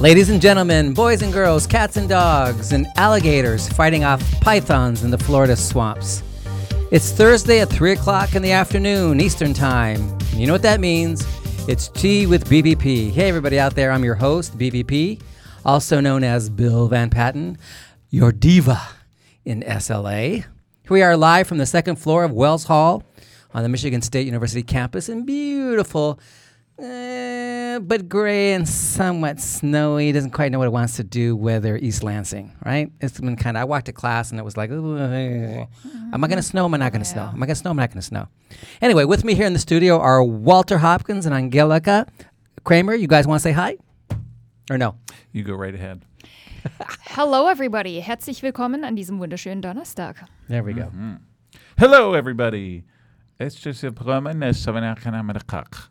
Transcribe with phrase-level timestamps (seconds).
[0.00, 5.10] Ladies and gentlemen, boys and girls, cats and dogs, and alligators fighting off pythons in
[5.10, 6.22] the Florida swamps.
[6.90, 10.18] It's Thursday at 3 o'clock in the afternoon, Eastern Time.
[10.34, 11.26] You know what that means?
[11.68, 13.10] It's Tea with BVP.
[13.10, 15.20] Hey, everybody out there, I'm your host, BVP,
[15.66, 17.58] also known as Bill Van Patten,
[18.08, 18.80] your diva
[19.44, 20.46] in SLA.
[20.88, 23.04] We are live from the second floor of Wells Hall
[23.52, 26.18] on the Michigan State University campus in beautiful
[26.78, 26.84] eh,
[27.78, 30.12] uh, but gray and somewhat snowy.
[30.12, 31.36] Doesn't quite know what it wants to do.
[31.36, 32.90] Weather East Lansing, right?
[33.00, 33.62] It's been kind of.
[33.62, 36.64] I walked to class and it was like, "Ooh, am I going to snow?
[36.64, 37.30] Am I not going to snow?
[37.32, 37.70] Am I going to snow?
[37.70, 38.28] Am I not going to snow?
[38.80, 42.06] Anyway, with me here in the studio are Walter Hopkins and Angelica
[42.64, 42.94] Kramer.
[42.94, 43.76] You guys want to say hi,
[44.70, 44.96] or no?
[45.32, 46.04] You go right ahead.
[47.02, 50.16] Hello everybody, herzlich willkommen an diesem wunderschönen Donnerstag.
[50.48, 50.90] There we go.
[51.78, 52.82] Hello, everybody.
[53.38, 55.88] It's just a promise of an akanamadakak.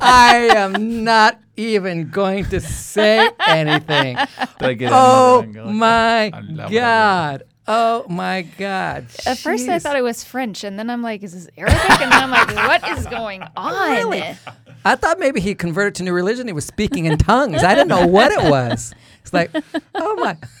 [0.00, 4.16] I am not even going to say anything.
[4.16, 7.42] Did I get Oh my I love it, I God.
[7.66, 9.06] Oh my God.
[9.26, 12.00] At first I thought it was French, and then I'm like, is this Arabic?
[12.00, 13.90] And then I'm like, what is going on?
[13.92, 14.36] Really?
[14.84, 16.46] I thought maybe he converted to new religion.
[16.46, 17.64] He was speaking in tongues.
[17.64, 18.94] I didn't know what it was.
[19.22, 19.50] It's like,
[19.94, 20.36] oh my.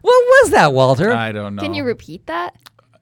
[0.00, 1.12] what was that, Walter?
[1.12, 1.62] I don't know.
[1.62, 2.54] Can you repeat that?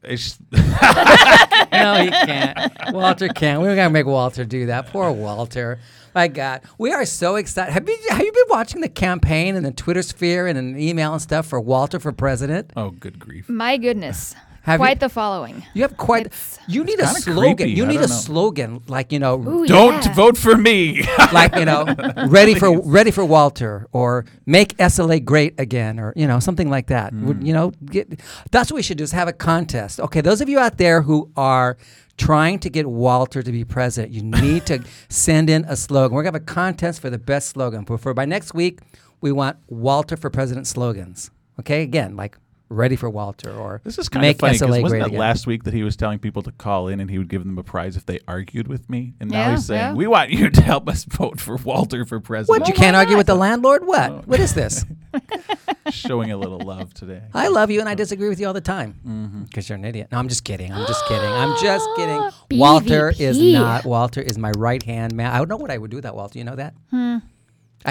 [0.03, 2.73] It's, no, he can't.
[2.93, 3.61] Walter can't.
[3.61, 4.87] We're gonna make Walter do that.
[4.87, 5.79] Poor Walter.
[6.15, 7.73] My God, we are so excited.
[7.73, 11.13] Have you have you been watching the campaign and the Twitter sphere and an email
[11.13, 12.73] and stuff for Walter for president?
[12.77, 13.49] oh, good grief.
[13.49, 14.35] My goodness.
[14.63, 15.65] Have you- Quite the following.
[15.75, 16.27] You have quite.
[16.27, 17.57] It's- you need a slogan.
[17.57, 17.73] creepy.
[17.73, 18.07] You need a know.
[18.07, 20.15] slogan like you know, Ooh, Don't yeah.
[20.15, 21.03] vote for me.
[21.33, 21.87] like you know,
[22.29, 26.89] ready for ready for Walter or make SLA great again or you know something like
[26.89, 27.13] that.
[27.15, 27.47] Would mm.
[27.47, 27.73] you know?
[27.85, 28.21] Get
[28.51, 29.99] that's what we should do is have a contest.
[30.01, 31.77] Okay, those of you out there who are
[32.17, 36.15] trying to get Walter to be president, you need to send in a slogan.
[36.15, 37.87] We're gonna have a contest for the best slogan.
[37.87, 38.81] For, for by next week,
[39.21, 41.31] we want Walter for president slogans.
[41.59, 42.37] Okay, again, like
[42.71, 45.07] ready for Walter or This is kind make of funny SLA because wasn't great that
[45.09, 45.19] again.
[45.19, 47.59] last week that he was telling people to call in and he would give them
[47.59, 49.15] a prize if they argued with me?
[49.21, 49.93] And now Yeah, he's saying, yeah.
[49.95, 52.61] we want you to help us vote for Walter for president.
[52.61, 53.19] What you Well, why can't argue not?
[53.19, 53.85] with the landlord?
[53.87, 54.27] What?
[54.29, 54.85] What is this?
[55.91, 57.23] Showing a little love today.
[57.35, 60.09] I love you and I disagree with you all the time because you're an idiot.
[60.13, 60.73] No, I'm just kidding.
[60.73, 61.29] I'm just kidding.
[61.29, 62.31] I'm just kidding.
[62.59, 63.85] Walter is not.
[63.85, 65.33] Walter is my right hand man.
[65.33, 66.39] I don't know what I would do without Walter.
[66.39, 66.75] You know that?
[66.93, 67.17] I Hmm.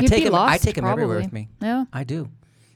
[0.02, 0.36] You'd take be him.
[0.36, 1.50] I take him everywhere with me.
[1.62, 1.86] Yeah.
[1.92, 2.30] I do.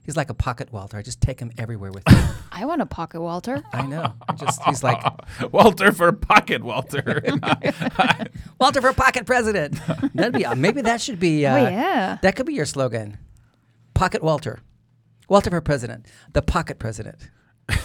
[0.03, 0.97] He's like a pocket Walter.
[0.97, 2.15] I just take him everywhere with me.
[2.51, 3.63] I want a pocket Walter.
[3.71, 4.13] I know.
[4.27, 5.01] I just he's like
[5.53, 7.21] Walter for pocket Walter.
[8.59, 9.79] Walter for pocket president.
[10.13, 11.45] That'd be maybe that should be.
[11.45, 12.17] Uh, oh yeah.
[12.21, 13.17] That could be your slogan.
[13.93, 14.59] Pocket Walter.
[15.29, 16.05] Walter for president.
[16.33, 17.29] The pocket president.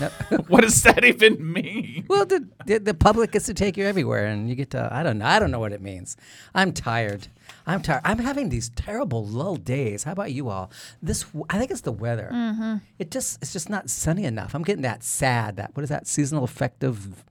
[0.00, 0.08] No.
[0.48, 2.04] what does that even mean?
[2.08, 4.88] Well, the, the the public gets to take you everywhere, and you get to.
[4.92, 5.26] I don't know.
[5.26, 6.16] I don't know what it means.
[6.52, 7.28] I'm tired.
[7.68, 8.00] I'm tired.
[8.04, 10.04] I'm having these terrible lull days.
[10.04, 10.70] How about you all?
[11.02, 12.30] This w- I think it's the weather.
[12.32, 12.76] Mm-hmm.
[12.98, 14.54] It just it's just not sunny enough.
[14.54, 15.56] I'm getting that sad.
[15.56, 17.24] That what is that seasonal affective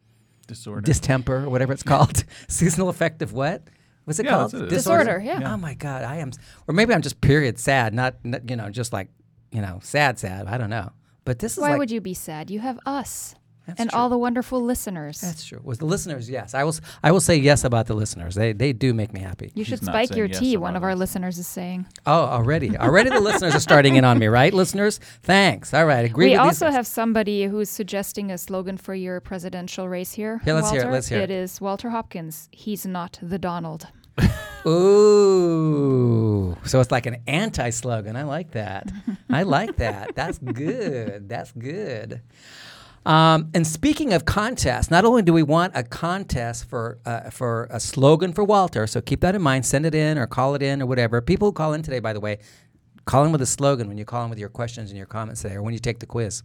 [0.47, 0.81] Disorder.
[0.81, 2.23] distemper or whatever it's called?
[2.47, 3.63] seasonal affective what?
[4.05, 4.43] What's it Yeah, called?
[4.51, 4.83] that's what it is.
[4.85, 5.53] Disorder, yeah.
[5.53, 6.31] Oh my God, I am.
[6.67, 7.93] Or maybe I'm just period sad.
[7.93, 9.09] Not, not you know just like
[9.51, 10.47] you know sad sad.
[10.47, 10.91] I don't know.
[11.25, 12.49] But this is Why like would you be sad?
[12.49, 13.35] You have us
[13.67, 13.99] That's and true.
[13.99, 15.19] all the wonderful listeners.
[15.21, 15.59] That's true.
[15.61, 16.29] Was the listeners?
[16.29, 16.69] Yes, I will.
[16.73, 18.33] s- I will say yes about the listeners.
[18.35, 19.51] They they do make me happy.
[19.55, 21.85] you should He's spike your yes tea, one of our listeners is saying.
[22.05, 24.99] Oh, already, already the listeners are starting in on me, right, listeners?
[25.21, 25.73] Thanks.
[25.73, 26.75] All right, agree we with also these.
[26.75, 30.39] have somebody who's suggesting a slogan for your presidential race here.
[30.45, 31.29] Yeah, let's hear it, let's hear it.
[31.29, 32.47] It is Walter Hopkins.
[32.51, 33.87] He's not the Donald.
[35.27, 38.15] Ooh, so it's like an anti-slogan.
[38.15, 38.89] I like that.
[39.29, 40.15] I like that.
[40.15, 41.27] That's good.
[41.29, 42.21] That's good.
[43.07, 47.69] Um, and speaking of contests, not only do we want a contest for uh, for
[47.71, 49.65] a slogan for Walter, so keep that in mind.
[49.65, 51.21] Send it in or call it in or whatever.
[51.21, 52.39] People who call in today, by the way,
[53.05, 55.41] call in with a slogan when you call in with your questions and your comments
[55.41, 56.43] today, or when you take the quiz.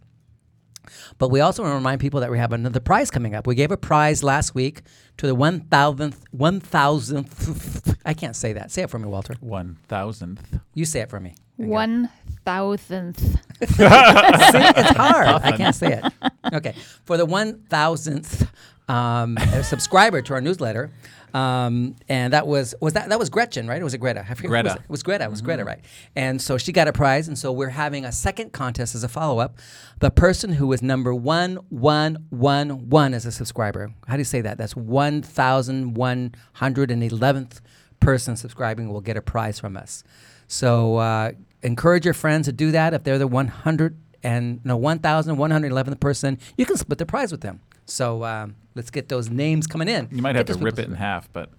[1.17, 3.47] But we also want to remind people that we have another prize coming up.
[3.47, 4.81] We gave a prize last week
[5.17, 8.71] to the 1,000th, 1,000th, I can't say that.
[8.71, 9.35] Say it for me, Walter.
[9.39, 10.59] One thousandth.
[10.73, 11.35] You say it for me.
[11.57, 12.09] One
[12.45, 13.19] thousandth.
[13.61, 15.27] See, it's hard.
[15.27, 16.13] I can't say it.
[16.53, 16.75] Okay,
[17.05, 18.49] for the one thousandth
[18.89, 20.91] um, subscriber to our newsletter,
[21.33, 23.81] um, and that was was that that was Gretchen, right?
[23.81, 24.25] Or was it Greta?
[24.29, 24.49] I forget.
[24.49, 24.69] Greta.
[24.69, 25.23] It was, it was Greta.
[25.23, 25.79] It was Greta, right?
[26.15, 29.09] And so she got a prize, and so we're having a second contest as a
[29.09, 29.57] follow up.
[29.99, 33.93] The person who is number one one one one as a subscriber.
[34.07, 34.57] How do you say that?
[34.57, 37.61] That's one thousand one hundred and eleventh
[37.99, 40.03] person subscribing will get a prize from us.
[40.47, 41.31] So uh,
[41.63, 42.93] encourage your friends to do that.
[42.93, 47.61] If they're the 100 and no 1,111th person, you can split the prize with them.
[47.85, 50.07] So um, let's get those names coming in.
[50.11, 51.49] You might Get have to rip it in half, but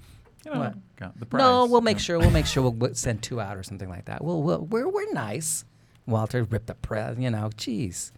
[0.45, 1.19] you know, What?
[1.19, 1.41] the prize.
[1.41, 2.19] No, we'll make sure.
[2.19, 4.23] We'll make sure we'll send two out or something like that.
[4.25, 5.65] We'll, we'll we're we're nice.
[6.07, 7.17] Walter, rip the prize.
[7.19, 8.11] You know, jeez,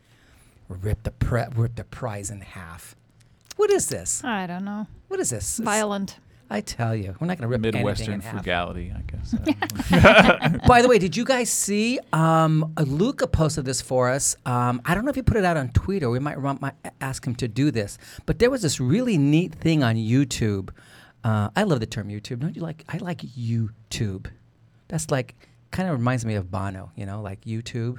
[0.69, 2.97] rip the pre- rip the prize in half.
[3.57, 4.23] What is this?
[4.25, 4.87] I don't know.
[5.09, 5.59] What is this?
[5.61, 6.19] It's- Violent.
[6.49, 8.35] I tell you, we're not going to rip anything Midwestern in half.
[8.35, 9.35] frugality, I guess.
[9.35, 11.99] Uh, By the way, did you guys see?
[12.13, 14.37] Um, Luca posted this for us.
[14.47, 16.09] Um, I don't know if he put it out on Twitter.
[16.09, 17.99] We might, might ask him to do this.
[18.27, 20.71] But there was this really neat thing on YouTube.
[21.25, 22.39] Uh, I love the term YouTube.
[22.39, 22.85] Don't you like?
[22.89, 24.27] I like YouTube.
[24.87, 25.35] That's like
[25.73, 26.93] kind of reminds me of Bono.
[26.95, 27.99] You know, like YouTube.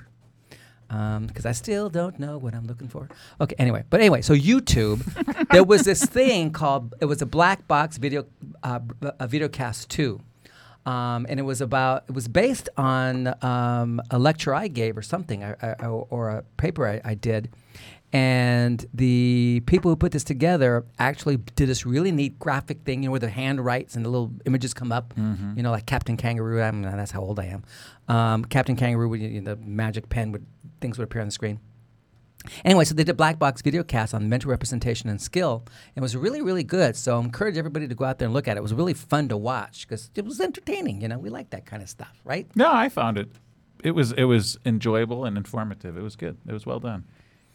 [0.87, 3.09] Because I still don't know what I'm looking for.
[3.41, 5.03] Okay, anyway, but anyway, so YouTube,
[5.51, 8.25] there was this thing called it was a black box video,
[8.63, 8.79] uh,
[9.19, 10.21] a videocast two,
[10.85, 15.01] um, and it was about it was based on um, a lecture I gave or
[15.01, 17.49] something, I, I, or a paper I, I did,
[18.13, 23.09] and the people who put this together actually did this really neat graphic thing, you
[23.09, 25.13] know, where the hand writes and the little images come up,
[25.57, 26.61] you know, like Captain Kangaroo.
[26.61, 27.63] I mean, that's how old I am.
[28.07, 30.45] Um, Captain Kangaroo, would, you know, the magic pen would
[30.79, 31.59] things would appear on the screen.
[32.63, 35.63] Anyway, so they did black box video cast on mental representation and skill.
[35.67, 36.95] And it was really, really good.
[36.95, 38.59] So I encourage everybody to go out there and look at it.
[38.59, 41.01] It was really fun to watch because it was entertaining.
[41.01, 42.47] You know, we like that kind of stuff, right?
[42.55, 43.29] no, I found it.
[43.83, 45.97] It was it was enjoyable and informative.
[45.97, 46.37] It was good.
[46.47, 47.05] It was well done.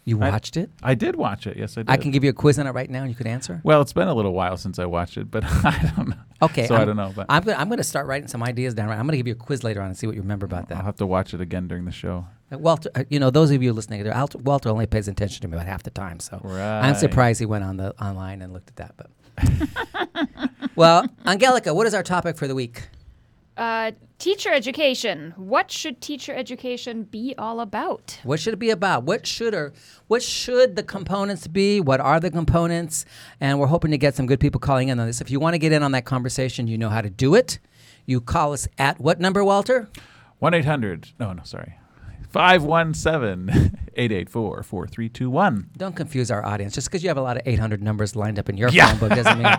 [0.04, 0.70] You I- watched it?
[0.82, 1.56] I did watch it.
[1.56, 1.90] Yes, I did.
[1.90, 3.60] I can give you a quiz on it right now and you could answer.
[3.64, 6.16] Well, it's been a little while since I watched it, but I don't know.
[6.42, 6.66] Okay.
[6.66, 8.74] So i I'm- don't know, but I'm going to I'm gonna start writing some ideas
[8.74, 8.88] down.
[8.88, 8.98] Right?
[8.98, 10.68] I'm going to give you a quiz later on and see what you remember about
[10.68, 10.78] that.
[10.78, 12.26] I'll have to watch it again during the show.
[12.58, 15.54] Walter, uh, you know, those of you listening, Walter, Walter only pays attention to me
[15.54, 16.20] about half the time.
[16.20, 18.94] So I'm surprised he went on the online and looked at that.
[18.96, 22.88] But well, Angelica, what is our topic for the week?
[23.56, 25.34] Uh, teacher education.
[25.36, 28.18] What should teacher education be all about?
[28.22, 29.04] What should it be about?
[29.04, 29.72] What should or
[30.08, 31.80] what should the components be?
[31.80, 33.04] What are the components?
[33.40, 35.20] And we're hoping to get some good people calling in on this.
[35.20, 37.58] If you want to get in on that conversation, you know how to do it.
[38.06, 39.88] You call us at what number, Walter?
[40.38, 41.10] 1 800.
[41.20, 41.74] No, no, sorry.
[42.32, 45.70] 517 884 4321.
[45.76, 46.74] Don't confuse our audience.
[46.74, 48.94] Just because you have a lot of 800 numbers lined up in your Yeah.
[48.94, 49.54] phone book doesn't mean.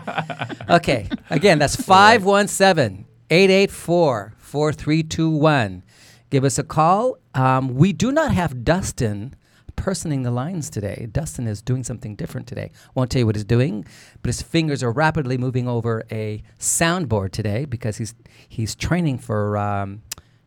[0.69, 1.07] okay.
[1.29, 5.83] Again, that's 517 884 4321.
[6.29, 7.17] Give us a call.
[7.35, 9.35] Um, we do not have Dustin
[9.75, 11.07] personing the lines today.
[11.11, 12.71] Dustin is doing something different today.
[12.95, 13.85] Won't tell you what he's doing,
[14.21, 18.13] but his fingers are rapidly moving over a soundboard today because he's
[18.47, 20.01] he's training for um,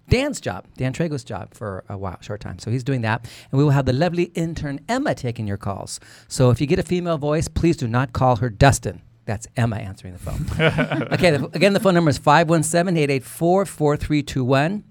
[0.08, 2.58] Dan's job, Dan Trago's job for a while, short time.
[2.58, 5.98] So he's doing that, and we will have the lovely intern Emma taking your calls.
[6.28, 9.02] So if you get a female voice, please do not call her Dustin.
[9.24, 10.46] That's Emma answering the phone.
[11.12, 14.84] okay, the, again, the phone number is 517 884 4321.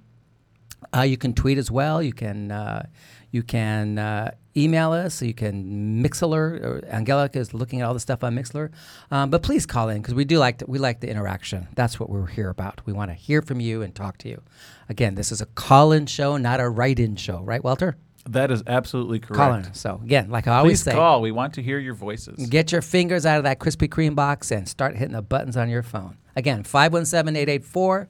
[0.94, 2.03] Uh, you can tweet as well.
[2.03, 2.88] You can uh,
[3.35, 5.21] you can uh, email us.
[5.21, 6.63] You can Mixlr.
[6.63, 8.71] Or Angelica is looking at all the stuff on Mixlr.
[9.11, 11.67] Um, but please call in because we do like to, we like the interaction.
[11.75, 12.79] That's what we're here about.
[12.85, 14.41] We want to hear from you and talk to you.
[14.87, 17.97] Again, this is a call-in show, not a write-in show, right, Walter?
[18.29, 19.37] That is absolutely correct.
[19.37, 19.73] Call in.
[19.73, 21.21] So again, like I always say, call.
[21.21, 22.47] We want to hear your voices.
[22.47, 25.69] Get your fingers out of that Krispy Kreme box and start hitting the buttons on
[25.69, 26.17] your phone.
[26.35, 28.07] Again, 517 884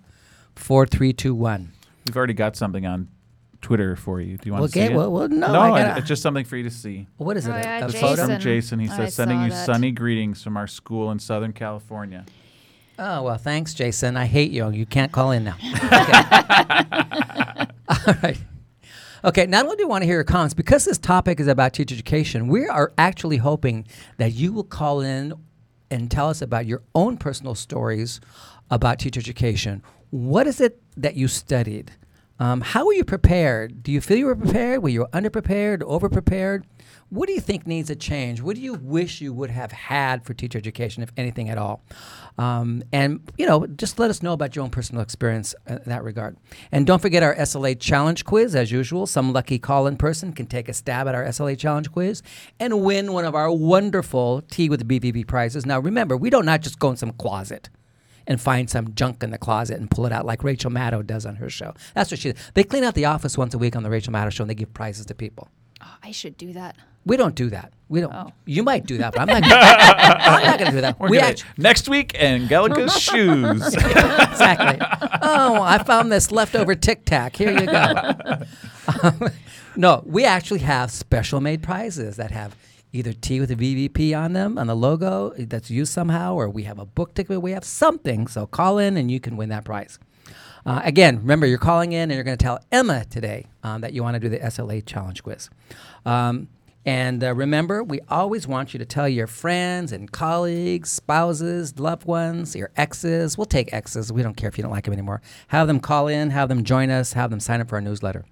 [0.55, 1.73] 4321.
[2.05, 3.09] We've already got something on
[3.61, 4.37] Twitter for you.
[4.37, 4.97] Do you want Well, to see okay, it?
[4.97, 7.07] well- well, no, no, I I- gotta- it's just something for you to see.
[7.17, 7.51] What is it?
[7.51, 8.15] Oh, a- yeah, a It's photo?
[8.15, 8.27] Jason.
[8.29, 8.79] from Jason.
[8.79, 9.65] He I says, sending you that.
[9.65, 12.25] sunny greetings from our school in Southern California.
[12.97, 14.15] Oh, well, thanks, Jason.
[14.15, 14.69] I hate you.
[14.71, 15.55] You can't call in now.
[15.85, 17.65] Okay.
[18.07, 18.37] All right.
[19.23, 21.73] Okay, not only do we want to hear your comments, because this topic is about
[21.73, 25.33] teacher education, we are actually hoping that you will call in
[25.89, 28.21] and tell us about your own personal stories
[28.69, 29.81] about teacher education.
[30.11, 31.91] What is it that you studied?
[32.39, 33.81] Um, how were you prepared?
[33.81, 34.83] Do you feel you were prepared?
[34.83, 36.63] Were you underprepared, overprepared?
[37.09, 38.41] What do you think needs a change?
[38.41, 41.81] What do you wish you would have had for teacher education, if anything at all?
[42.37, 46.03] Um, and you know, just let us know about your own personal experience in that
[46.03, 46.35] regard.
[46.71, 49.05] And don't forget our SLA challenge quiz, as usual.
[49.05, 52.21] Some lucky call-in person can take a stab at our SLA challenge quiz
[52.59, 55.65] and win one of our wonderful Tea with BVP prizes.
[55.65, 57.69] Now, remember, we don't not just go in some closet
[58.27, 61.25] and find some junk in the closet and pull it out like Rachel Maddow does
[61.25, 61.73] on her show.
[61.93, 62.31] That's what she.
[62.31, 62.41] does.
[62.53, 64.55] They clean out the office once a week on the Rachel Maddow show, and they
[64.55, 65.49] give prizes to people.
[65.81, 66.75] Oh, I should do that.
[67.05, 67.71] We don't do that.
[67.87, 68.11] We don't.
[68.11, 68.31] Oh.
[68.45, 69.43] You might do that, but I'm not.
[69.43, 70.99] Gonna, I'm not going to do that.
[70.99, 73.75] We're we gonna- actually next week, Angelica's shoes.
[73.75, 74.79] exactly.
[75.21, 77.35] Oh, I found this leftover Tic Tac.
[77.35, 78.41] Here you go.
[79.03, 79.29] Um,
[79.75, 82.55] no, we actually have special made prizes that have
[82.95, 86.63] either Tea with a BVP on them on the logo that's used somehow, or we
[86.63, 87.41] have a book ticket.
[87.41, 88.27] We have something.
[88.27, 89.99] So call in and you can win that prize.
[90.65, 93.93] Uh, again, remember you're calling in and you're going to tell Emma today um, that
[93.93, 95.49] you want to do the SLA challenge quiz.
[96.05, 96.47] Um,
[96.87, 102.05] and uh, remember, we always want you to tell your friends and colleagues, spouses, loved
[102.05, 103.37] ones, your exes.
[103.37, 104.11] We'll take exes.
[104.11, 105.21] We don't care if you don't like them anymore.
[105.47, 108.23] Have them call in, have them join us, have them sign up for our newsletter.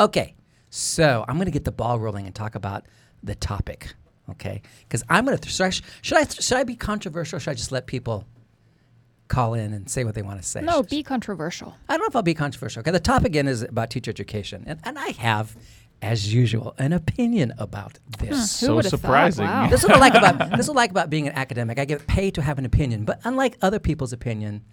[0.00, 0.34] Okay,
[0.70, 2.86] so I'm going to get the ball rolling and talk about
[3.24, 3.94] the topic.
[4.30, 5.48] Okay, because I'm going to.
[5.48, 7.36] Should I, should I should I be controversial?
[7.36, 8.24] Or should I just let people
[9.28, 10.60] call in and say what they want to say?
[10.62, 11.74] No, Should- be controversial.
[11.88, 12.80] I don't know if I'll be controversial.
[12.80, 15.56] Okay, the topic again is about teacher education, and, and I have,
[16.00, 18.60] as usual, an opinion about this.
[18.60, 19.44] Who so surprising.
[19.44, 19.68] Wow.
[19.68, 21.78] This is what I like about this is what I like about being an academic.
[21.78, 24.64] I get paid to have an opinion, but unlike other people's opinion,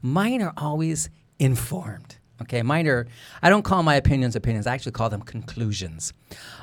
[0.00, 2.17] mine are always informed.
[2.42, 3.06] Okay, mine are.
[3.42, 4.66] I don't call my opinions opinions.
[4.66, 6.12] I actually call them conclusions.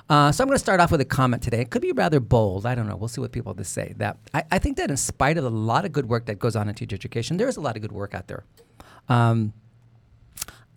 [0.09, 1.59] Uh, so I'm going to start off with a comment today.
[1.61, 2.65] It could be rather bold.
[2.65, 2.95] I don't know.
[2.95, 3.93] We'll see what people have to say.
[3.97, 6.55] That I, I think that in spite of a lot of good work that goes
[6.55, 8.45] on in teacher education, there is a lot of good work out there.
[9.09, 9.53] Um,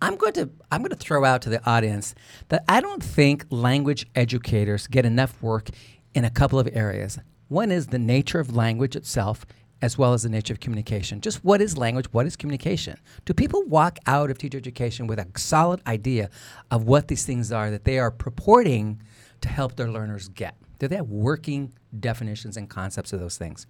[0.00, 2.14] I'm going to I'm going to throw out to the audience
[2.48, 5.70] that I don't think language educators get enough work
[6.14, 7.18] in a couple of areas.
[7.48, 9.46] One is the nature of language itself
[9.80, 11.20] as well as the nature of communication.
[11.20, 12.12] Just what is language?
[12.12, 12.98] What is communication?
[13.24, 16.30] Do people walk out of teacher education with a solid idea
[16.70, 19.00] of what these things are that they are purporting
[19.40, 20.56] to help their learners get?
[20.78, 23.66] Do they have working definitions and concepts of those things?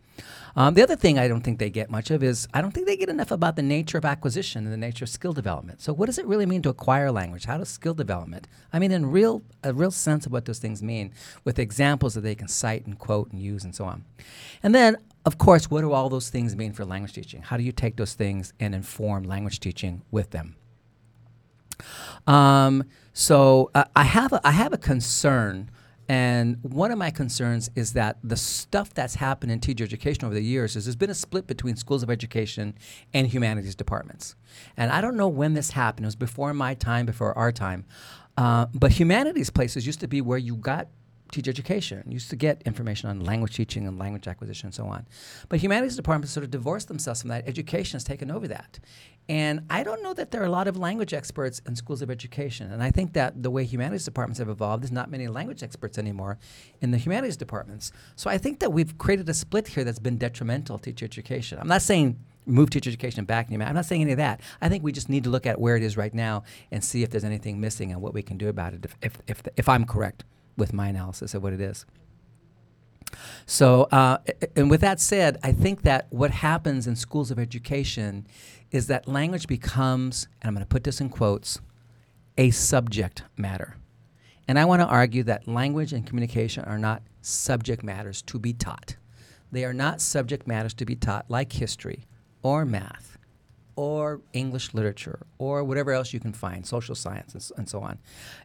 [0.57, 2.87] Um, the other thing I don't think they get much of is I don't think
[2.87, 5.81] they get enough about the nature of acquisition and the nature of skill development.
[5.81, 7.47] So, what does it really mean to acquire language?
[7.47, 8.47] How does skill development?
[8.73, 11.13] I mean, in real a real sense of what those things mean,
[11.45, 14.05] with examples that they can cite and quote and use and so on.
[14.63, 17.43] And then, of course, what do all those things mean for language teaching?
[17.43, 20.57] How do you take those things and inform language teaching with them?
[22.27, 25.71] Um, so uh, I have a, I have a concern,
[26.09, 30.35] and one of my concerns is that the stuff that's happened in teacher education over
[30.35, 32.75] the years is there's been a split between schools of education
[33.13, 34.35] and humanities departments,
[34.79, 36.07] and I don't know when this happened.
[36.07, 37.85] It was before my time, before our time,
[38.39, 40.89] uh, but humanities places used to be where you got
[41.31, 42.05] teacher education.
[42.09, 45.07] Used to get information on language teaching and language acquisition and so on.
[45.49, 47.47] But humanities departments sort of divorced themselves from that.
[47.47, 48.79] Education has taken over that.
[49.29, 52.11] And I don't know that there are a lot of language experts in schools of
[52.11, 52.73] education.
[52.73, 55.99] And I think that the way humanities departments have evolved, there's not many language experts
[55.99, 56.39] anymore
[56.81, 57.93] in the humanities departments.
[58.17, 61.59] So I think that we've created a split here that's been detrimental to teacher education.
[61.61, 63.49] I'm not saying move teacher education back.
[63.53, 64.41] I'm not saying any of that.
[64.63, 67.03] I think we just need to look at where it is right now and see
[67.03, 69.69] if there's anything missing and what we can do about it if, if, if, if
[69.69, 70.25] I'm correct
[70.59, 71.87] with my analysis of what it is.
[73.47, 74.19] So, uh,
[74.55, 78.27] and with that said, I think that what happens in schools of education
[78.71, 81.61] is that language becomes, and I'm going to put this in quotes,
[82.37, 83.77] a subject matter.
[84.47, 88.53] And I want to argue that language and communication are not subject matters to be
[88.53, 88.97] taught.
[89.51, 92.07] They are not subject matters to be taught like history
[92.43, 93.08] or math
[93.79, 97.97] or English literature or whatever else you can find, social science and, so on.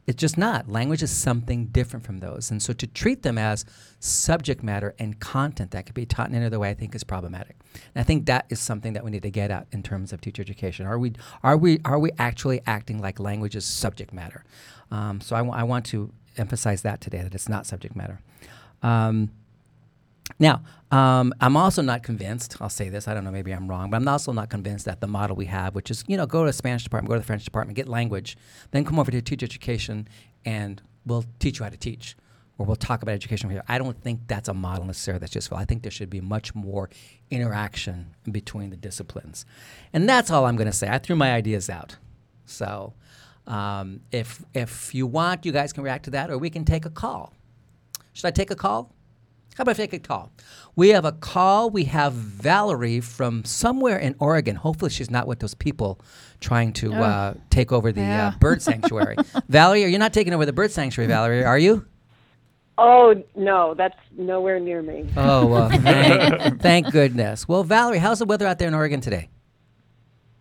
[0.06, 0.70] It's just not.
[0.70, 2.52] Language is something different from those.
[2.52, 3.66] And so to treat them as
[4.00, 7.04] subject matter and content that could be taught in any other way, I think is
[7.04, 7.56] problematic.
[7.74, 10.22] And I think that is something that we need to get at in terms of
[10.22, 10.86] teacher education.
[10.86, 14.46] Are we, are we, are we actually acting like language is subject matter?
[14.92, 18.20] Um, so I wa- I want to emphasize that today, that it's not subject matter.
[18.84, 19.32] Um,
[20.40, 23.90] now, um, I'm also not convinced, I'll say this, I don't know, maybe I'm wrong,
[23.90, 26.42] but I'm also not convinced that the model we have, which is, you know, go
[26.42, 28.38] to the Spanish department, go to the French department, get language,
[28.72, 30.08] then come over to teach education,
[30.46, 32.16] and we'll teach you how to teach,
[32.58, 33.64] or we'll talk about education here.
[33.68, 35.58] I don't think that's a model necessarily that's just useful.
[35.58, 36.90] I think there should be much more
[37.32, 39.46] interaction between the disciplines.
[39.94, 40.88] And that's all I'm going to say.
[40.88, 41.98] I threw my ideas out.
[42.46, 42.94] So
[43.48, 46.86] um, if, if you want, you guys can react to that, or we can take
[46.86, 47.34] a call.
[48.14, 48.93] Should I take a call?
[49.56, 50.32] How about if I take a call?
[50.76, 51.70] We have a call.
[51.70, 54.56] We have Valerie from somewhere in Oregon.
[54.56, 56.00] Hopefully, she's not with those people
[56.40, 58.28] trying to uh, take over the Yeah.
[58.30, 59.16] uh, bird sanctuary.
[59.50, 61.44] Valerie, are you not taking over the bird sanctuary, Valerie?
[61.44, 61.86] Are you?
[62.78, 65.08] Oh no, that's nowhere near me.
[65.16, 67.48] Oh, well, thank, thank goodness.
[67.48, 69.30] Well, Valerie, how's the weather out there in Oregon today?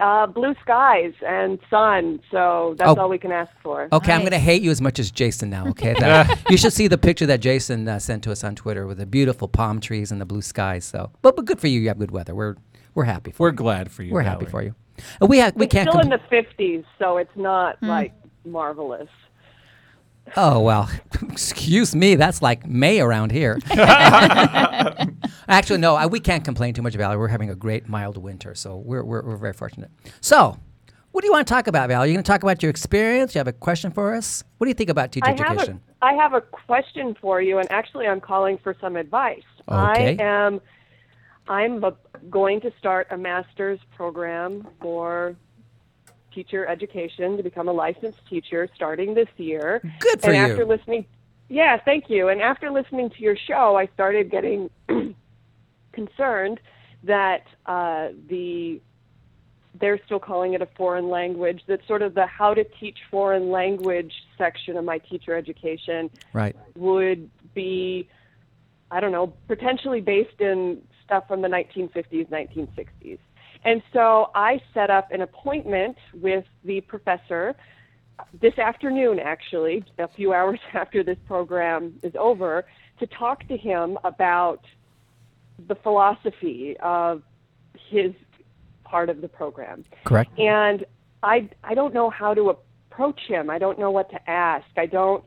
[0.02, 2.21] Uh, blue skies and sun.
[2.30, 3.02] So that's Oh.
[3.02, 3.88] all we can ask for.
[3.92, 5.66] Okay, I'm going to hate you as much as Jason now.
[5.68, 8.87] Okay, That- you should see the picture that Jason uh, sent to us on Twitter
[8.87, 10.85] with the beautiful palm trees and the blue skies.
[10.85, 11.80] So, but but good for you.
[11.80, 12.35] You have good weather.
[12.35, 12.56] We're
[12.94, 13.30] we're happy.
[13.32, 13.56] For We're you.
[13.56, 14.12] glad for you.
[14.12, 14.50] We're happy Valerie.
[14.50, 14.75] for you.
[15.23, 15.88] Uh, we ha- we it's can't.
[15.88, 18.12] still in the 50s, so it's not like
[18.44, 19.09] marvelous.
[20.37, 20.91] Oh well,
[21.31, 22.14] excuse me.
[22.14, 23.59] That's like May around here.
[25.49, 27.19] Actually, no, I, we can't complain too much, Valerie.
[27.19, 29.91] We're having a great mild winter, so we're we're, we're very fortunate.
[30.21, 30.59] So.
[31.11, 32.00] What do you want to talk about, Val?
[32.00, 33.35] Are you going to talk about your experience?
[33.35, 34.43] You have a question for us?
[34.57, 35.81] What do you think about teacher I have, a, education?
[36.00, 39.43] I have a question for you, and actually, I'm calling for some advice.
[39.69, 40.17] Okay.
[40.19, 40.62] I am
[41.49, 41.95] I'm a,
[42.31, 45.37] going to start a master's program for
[46.34, 49.80] teacher education to become a licensed teacher starting this year.
[50.00, 50.42] Good for and you.
[50.52, 51.04] after listening,
[51.48, 52.28] yeah, thank you.
[52.28, 54.70] And after listening to your show, I started getting
[55.92, 56.60] concerned
[57.04, 58.80] that uh, the
[59.80, 61.62] they're still calling it a foreign language.
[61.66, 66.54] That sort of the how to teach foreign language section of my teacher education Right.
[66.76, 68.06] would be,
[68.90, 73.18] I don't know, potentially based in stuff from the 1950s, 1960s.
[73.64, 77.54] And so I set up an appointment with the professor
[78.40, 82.64] this afternoon, actually, a few hours after this program is over,
[82.99, 84.61] to talk to him about
[85.69, 87.23] the philosophy of
[87.90, 88.12] his
[88.85, 89.85] part of the program.
[90.04, 90.31] Correct.
[90.38, 90.85] And
[91.23, 93.49] I I don't know how to approach him.
[93.49, 94.66] I don't know what to ask.
[94.76, 95.25] I don't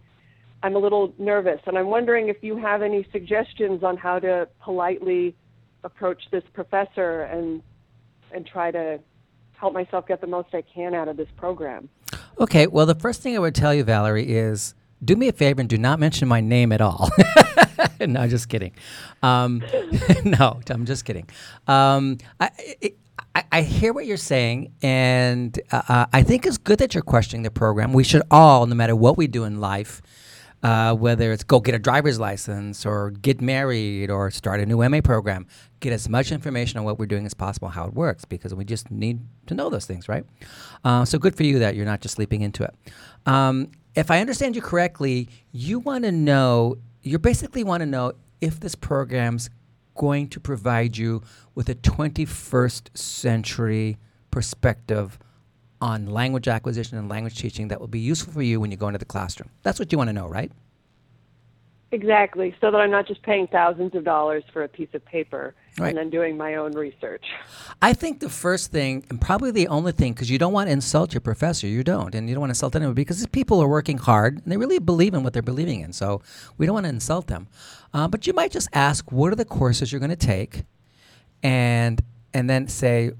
[0.61, 4.47] I'm a little nervous and I'm wondering if you have any suggestions on how to
[4.61, 5.35] politely
[5.83, 7.61] approach this professor and
[8.31, 8.99] and try to
[9.53, 11.89] help myself get the most I can out of this program.
[12.39, 15.61] Okay, well, the first thing I would tell you, Valerie, is do me a favor
[15.61, 17.09] and do not mention my name at all.
[17.99, 18.73] no, just kidding.
[19.23, 19.63] Um,
[20.25, 21.29] no, I'm just kidding.
[21.67, 22.51] Um, I,
[23.35, 27.03] I, I hear what you're saying, and uh, uh, I think it's good that you're
[27.03, 27.93] questioning the program.
[27.93, 30.01] We should all, no matter what we do in life,
[30.65, 34.77] uh, whether it's go get a driver's license or get married or start a new
[34.89, 35.45] MA program,
[35.79, 38.65] get as much information on what we're doing as possible, how it works, because we
[38.65, 40.25] just need to know those things, right?
[40.83, 42.73] Uh, so good for you that you're not just sleeping into it.
[43.27, 48.13] Um, if I understand you correctly, you want to know, you basically want to know
[48.41, 49.51] if this program's
[49.93, 51.21] going to provide you
[51.53, 53.97] with a 21st century
[54.31, 55.19] perspective
[55.81, 58.87] on language acquisition and language teaching that will be useful for you when you go
[58.87, 59.49] into the classroom.
[59.63, 60.51] That's what you want to know, right?
[61.91, 65.53] Exactly, so that I'm not just paying thousands of dollars for a piece of paper
[65.77, 65.89] Right.
[65.89, 67.23] and then doing my own research.
[67.81, 70.71] I think the first thing, and probably the only thing, because you don't want to
[70.73, 73.61] insult your professor, you don't, and you don't want to insult anyone because these people
[73.61, 75.93] are working hard and they really believe in what they're believing in.
[75.93, 76.21] So
[76.57, 77.47] we don't want to insult them.
[77.93, 80.63] Uh, but you might just ask, what are the courses you're going to take,
[81.43, 82.01] and
[82.35, 83.11] and then say,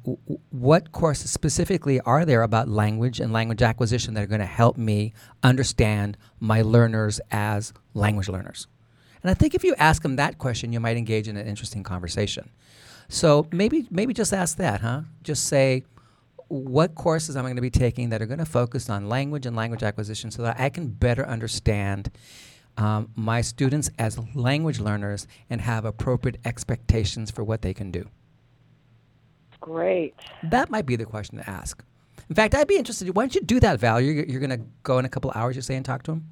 [0.49, 4.75] what courses specifically are there about language and language acquisition that are going to help
[4.75, 8.67] me understand my learners as language learners?
[9.23, 11.81] And I think if you ask them that question, you might engage in an interesting
[11.81, 12.49] conversation.
[13.07, 15.03] So maybe maybe just ask that, huh?
[15.23, 15.85] Just say
[16.49, 19.45] what courses am I going to be taking that are going to focus on language
[19.45, 22.11] and language acquisition so that I can better understand
[22.75, 28.09] um, my students as language learners and have appropriate expectations for what they can do.
[29.65, 30.13] Great.
[30.43, 31.83] That might be the question to ask.
[32.29, 33.15] In fact, I'd be interested.
[33.15, 33.99] Why don't you do that, Val?
[33.99, 36.29] You're, you're going to go in a couple hours, you say, and talk to him?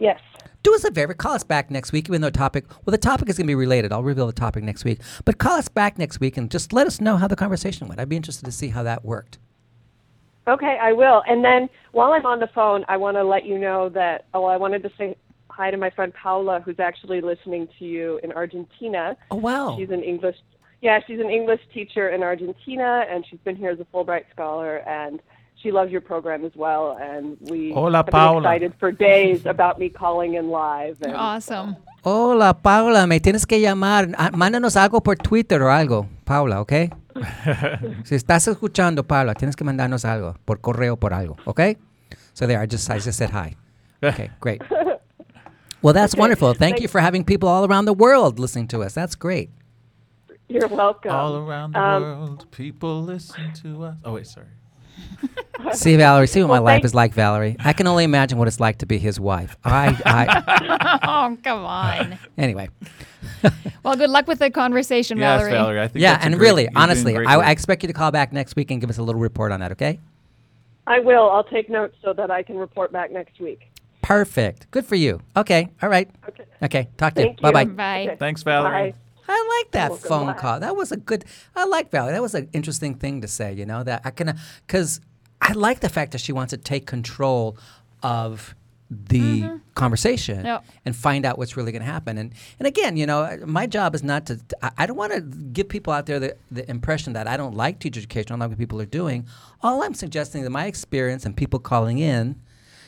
[0.00, 0.18] Yes.
[0.64, 1.14] do us a favor.
[1.14, 2.64] Call us back next week, even though topic.
[2.84, 3.92] Well, the topic is going to be related.
[3.92, 5.00] I'll reveal the topic next week.
[5.24, 8.00] But call us back next week and just let us know how the conversation went.
[8.00, 9.38] I'd be interested to see how that worked.
[10.48, 11.22] Okay, I will.
[11.28, 14.46] And then while I'm on the phone, I want to let you know that, oh,
[14.46, 15.16] I wanted to say
[15.50, 19.16] hi to my friend Paula, who's actually listening to you in Argentina.
[19.30, 19.76] Oh wow!
[19.78, 20.36] She's an English,
[20.80, 24.78] yeah, she's an English teacher in Argentina, and she's been here as a Fulbright scholar,
[24.86, 25.20] and
[25.62, 26.96] she loves your program as well.
[27.00, 28.40] And we Hola, have been Paula.
[28.40, 30.96] excited for days about me calling in live.
[31.02, 31.76] And Awesome.
[32.02, 33.06] Hola, Paula.
[33.06, 34.14] Me tienes que llamar.
[34.16, 36.72] Ah, Mándanos algo por Twitter o algo, Paula, ¿ok?
[38.04, 41.60] si estás escuchando, Paula, tienes que mandarnos algo por correo por algo, ¿ok?
[42.32, 43.54] So there, I just I just said hi.
[44.02, 44.62] Okay, great.
[45.82, 46.52] Well, that's wonderful.
[46.52, 48.92] Thank you for having people all around the world listening to us.
[48.92, 49.48] That's great.
[50.50, 51.12] You're welcome.
[51.12, 53.96] All around the Um, world, people listen to us.
[54.04, 54.46] Oh wait, sorry.
[55.72, 57.56] See, Valerie, see what my life is like, Valerie.
[57.60, 59.56] I can only imagine what it's like to be his wife.
[59.64, 60.98] I, I
[61.32, 62.18] Oh, come on.
[62.38, 62.68] anyway.
[63.82, 65.52] Well, good luck with the conversation, Yes, Valerie.
[65.52, 65.80] Valerie.
[65.80, 67.36] I think Yeah, that's a and great- really, honestly, I.
[67.36, 69.60] I expect you to call back next week and give us a little report on
[69.60, 69.98] that, okay?
[70.86, 71.30] I will.
[71.30, 73.70] I'll take notes so that I can report back next week.
[74.02, 74.70] Perfect.
[74.70, 75.20] Good for you.
[75.36, 75.68] Okay.
[75.82, 76.10] All right.
[76.28, 76.44] Okay.
[76.62, 76.88] Okay.
[76.96, 77.26] Talk to you.
[77.28, 77.62] Thank Bye bye.
[77.62, 77.68] you.
[77.70, 78.02] Bye.
[78.08, 78.16] Okay.
[78.16, 78.92] Thanks, Valerie.
[78.92, 78.98] Bye.
[79.30, 80.60] I like that phone call.
[80.60, 81.24] That was a good.
[81.54, 82.12] I like Valerie.
[82.12, 83.52] That was an interesting thing to say.
[83.52, 85.00] You know that I can uh, because
[85.40, 87.56] I like the fact that she wants to take control
[88.02, 88.54] of
[88.90, 89.56] the mm-hmm.
[89.74, 90.64] conversation Yep.
[90.84, 92.18] and find out what's really going to happen.
[92.18, 94.40] And and again, you know, my job is not to.
[94.62, 97.54] I, I don't want to give people out there the, the impression that I don't
[97.54, 98.30] like teacher education.
[98.30, 99.26] I don't like what people are doing.
[99.62, 102.40] All I'm suggesting that my experience and people calling in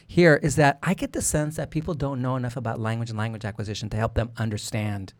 [0.09, 3.19] here is that I get the sense that people don't know enough about language and
[3.19, 5.15] language acquisition to help them understand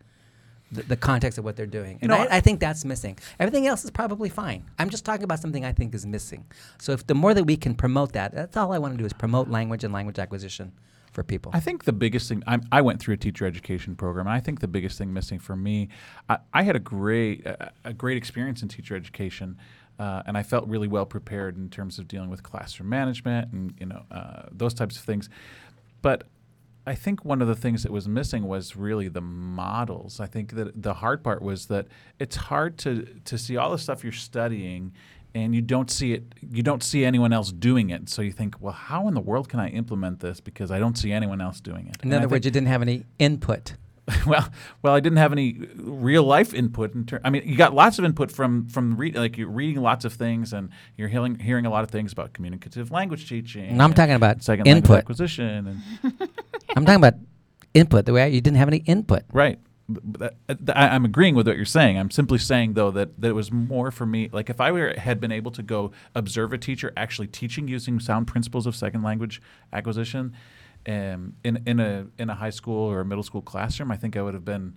[0.73, 1.99] the, the context of what they're doing.
[2.01, 3.17] And I, I think that's missing.
[3.39, 4.65] Everything else is probably fine.
[4.79, 6.45] I'm just talking about something I think is missing.
[6.79, 9.05] So if the more that we can promote that, that's all I want to do
[9.05, 10.73] is promote language and language acquisition
[11.11, 11.51] for people.
[11.53, 14.39] I think the biggest thing I'm, I went through a teacher education program, and I
[14.39, 15.89] think the biggest thing missing for me,
[16.27, 19.57] I, I had a great a, a great experience in teacher education,
[19.99, 23.73] uh, and I felt really well prepared in terms of dealing with classroom management and
[23.79, 25.29] you know uh, those types of things.
[26.01, 26.23] But
[26.85, 30.19] I think one of the things that was missing was really the models.
[30.19, 31.87] I think that the hard part was that
[32.19, 34.91] it's hard to to see all the stuff you're studying
[35.35, 38.09] and you don't see it you don't see anyone else doing it.
[38.09, 40.97] So you think, well, how in the world can I implement this because I don't
[40.97, 41.95] see anyone else doing it.
[42.03, 43.75] In And other think- words, you didn't have any input.
[44.27, 44.49] well,
[44.81, 46.93] well, I didn't have any real life input.
[46.93, 49.81] In ter- I mean, you got lots of input from from re- like you're reading
[49.81, 53.63] lots of things and you're hearing hearing a lot of things about communicative language teaching.
[53.69, 56.29] And I'm and talking about second language acquisition and
[56.75, 57.15] I'm talking about
[57.73, 58.05] input.
[58.05, 59.23] The way you didn't have any input.
[59.31, 59.59] right.
[59.89, 60.35] That-
[60.77, 61.97] I, I'm agreeing with what you're saying.
[61.99, 64.29] I'm simply saying though that, that it was more for me.
[64.31, 67.99] Like if I were had been able to go observe a teacher actually teaching using
[67.99, 69.41] sound principles of second language
[69.73, 70.33] acquisition,
[70.87, 74.15] um, in in a in a high school or a middle school classroom, I think
[74.15, 74.73] I would have been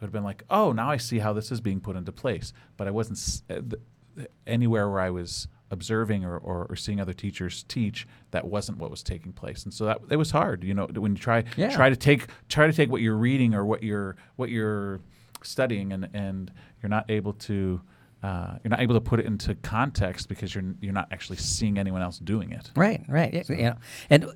[0.00, 2.52] would have been like, oh, now I see how this is being put into place.
[2.76, 7.12] But I wasn't s- uh, anywhere where I was observing or, or, or seeing other
[7.12, 8.06] teachers teach.
[8.32, 10.64] That wasn't what was taking place, and so that it was hard.
[10.64, 11.70] You know, when you try Yeah.
[11.70, 15.00] try to take try to take what you're reading or what you're what you're
[15.42, 16.52] studying, and and
[16.82, 17.80] you're not able to.
[18.22, 21.78] Uh, you're not able to put it into context because you're you're not actually seeing
[21.78, 22.70] anyone else doing it.
[22.76, 23.32] Right, right.
[23.32, 23.76] Yeah, you know,
[24.10, 24.26] and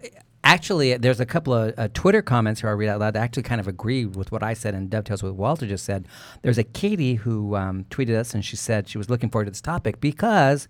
[0.45, 3.43] actually, there's a couple of uh, Twitter comments here I read out loud that actually
[3.43, 6.07] kind of agree with what I said and dovetails with what Walter just said.
[6.43, 9.51] There's a Katie who um, tweeted us and she said she was looking forward to
[9.51, 10.69] this topic because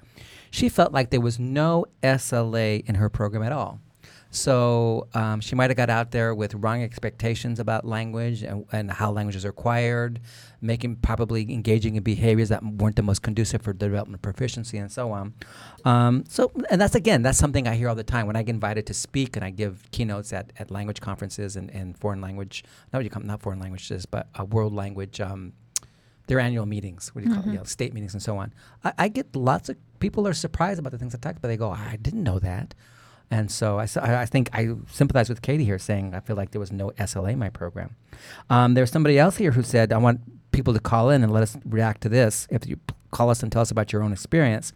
[0.51, 3.81] she felt like there was no SLA in her program at all.
[4.35, 8.90] So um, she might have got out there with wrong expectations about language and, and
[8.90, 10.20] how language is acquired,
[10.61, 15.12] making probably engaging in behaviors that weren't the most conducive for development proficiency and so
[15.12, 15.35] on.
[15.85, 18.55] Um, so, and that's again, that's something I hear all the time when I get
[18.55, 22.64] invited to speak and I give keynotes at, at language conferences and, and foreign language,
[22.92, 25.20] not what you call not foreign languages, but uh, world language.
[25.20, 25.53] Um,
[26.27, 27.53] their annual meetings, what do you call it?
[27.53, 28.53] You know, state meetings and so on.
[28.83, 31.49] I, I get lots of people are surprised about the things I talk about.
[31.49, 32.75] They go, I didn't know that.
[33.35, 36.70] And so I think I sympathize with Katie here saying I feel like there was
[36.70, 37.97] no SLA in my program.
[38.49, 40.20] Um, there's somebody else here who said, I want
[40.53, 42.47] people to call in and let us react to this.
[42.49, 42.79] If you
[43.11, 44.73] call us and tell us about your own experience.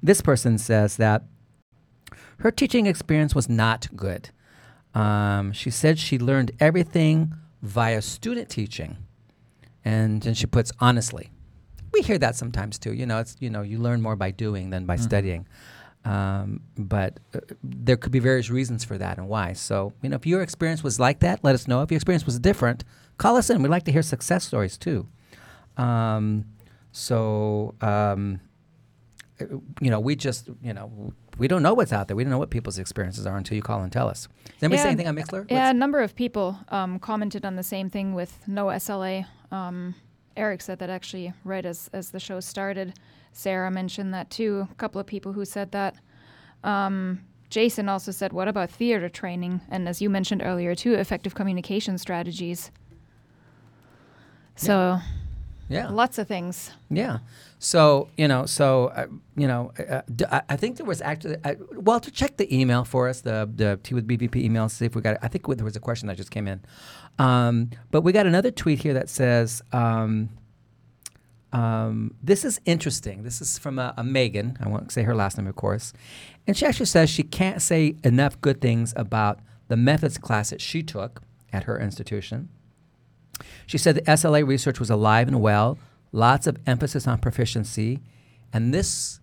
[0.00, 1.24] This person says that
[2.38, 4.30] her teaching experience was not good.
[4.94, 8.98] Um, she said she learned everything via student teaching.
[9.84, 11.30] And then she puts honestly.
[11.92, 12.92] We hear that sometimes too.
[12.92, 15.48] You know, it's you know you learn more by doing than by studying.
[16.06, 19.54] Um, but uh, there could be various reasons for that and why.
[19.54, 21.82] So you know, if your experience was like that, let us know.
[21.82, 22.84] If your experience was different,
[23.18, 23.60] call us in.
[23.60, 25.08] We'd like to hear success stories too.
[25.76, 26.44] Um,
[26.92, 28.40] so um,
[29.40, 29.46] uh,
[29.80, 32.16] you know, we just you know we don't know what's out there.
[32.16, 34.28] We don't know what people's experiences are until you call and tell us.
[34.44, 35.50] Does anybody say anything on Mixlr?
[35.50, 39.26] Yeah, a number of people um, commented on the same thing with no SLA.
[39.50, 39.96] Um,
[40.36, 42.94] Eric said that actually right as, as the show started.
[43.36, 44.66] Sarah mentioned that too.
[44.70, 45.96] A couple of people who said that.
[46.64, 47.20] Um,
[47.50, 49.60] Jason also said, What about theater training?
[49.68, 52.70] And as you mentioned earlier, too, effective communication strategies.
[54.54, 55.00] So,
[55.68, 55.90] yeah.
[55.90, 56.70] lots of things.
[56.88, 57.18] Yeah.
[57.58, 61.36] So you know, so uh, you know, uh, d- I, I think there was actually
[61.44, 64.94] uh, Walter check the email for us, the the Tea with BVP email, see if
[64.94, 65.14] we got.
[65.16, 65.18] It.
[65.22, 66.60] I think there was a question that just came in,
[67.18, 69.62] um, but we got another tweet here that says.
[69.72, 70.30] Um,
[71.52, 73.22] um, this is interesting.
[73.22, 74.56] This is from a, a Megan.
[74.60, 75.92] I won't say her last name, of course.
[76.46, 80.60] And she actually says she can't say enough good things about the methods class that
[80.60, 82.48] she took at her institution.
[83.66, 85.78] She said the SLA research was alive and well,
[86.12, 88.00] lots of emphasis on proficiency,
[88.52, 89.20] and this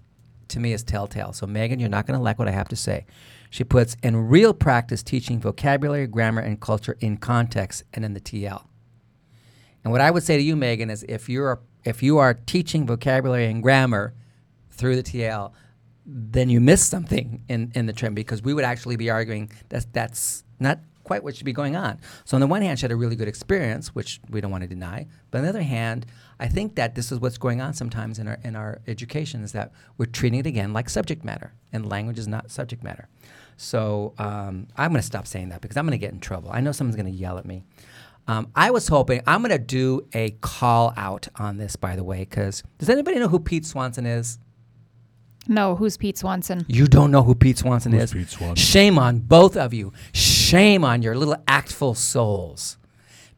[0.50, 1.34] to me is telltale.
[1.34, 3.06] So, Megan, you're not going to like what I have to say.
[3.50, 8.20] She puts in real practice teaching vocabulary, grammar, and culture in context and in the
[8.20, 8.66] TL.
[9.84, 12.86] And what I would say to you, Megan, is if you're if you are teaching
[12.86, 14.13] vocabulary and grammar
[14.72, 15.52] through the TL,
[16.06, 19.91] then you miss something in, in the trim because we would actually be arguing that
[19.93, 22.00] that's not quite what should be going on.
[22.26, 24.63] So on the one hand, she had a really good experience, which we don't want
[24.63, 25.08] to deny.
[25.32, 26.06] But on the other hand,
[26.39, 29.52] I think that this is what's going on sometimes in our in our education is
[29.52, 33.08] that we're treating it again like subject matter, and language is not subject matter.
[33.56, 36.50] So um, I'm going to stop saying that because I'm going to get in trouble.
[36.52, 37.63] I know someone's going to yell at me.
[38.28, 42.04] Um, I was hoping I'm going to do a call out on this, by the
[42.04, 44.40] way, because does anybody know who Pete Swanson is?
[45.48, 46.66] No, who's Pete Swanson?
[46.70, 48.14] You don't know who Pete Swanson Who's is.
[48.14, 48.56] Pete Swanson?
[48.56, 49.92] Shame on both of you.
[50.14, 52.78] Shame on your little ACTFL souls.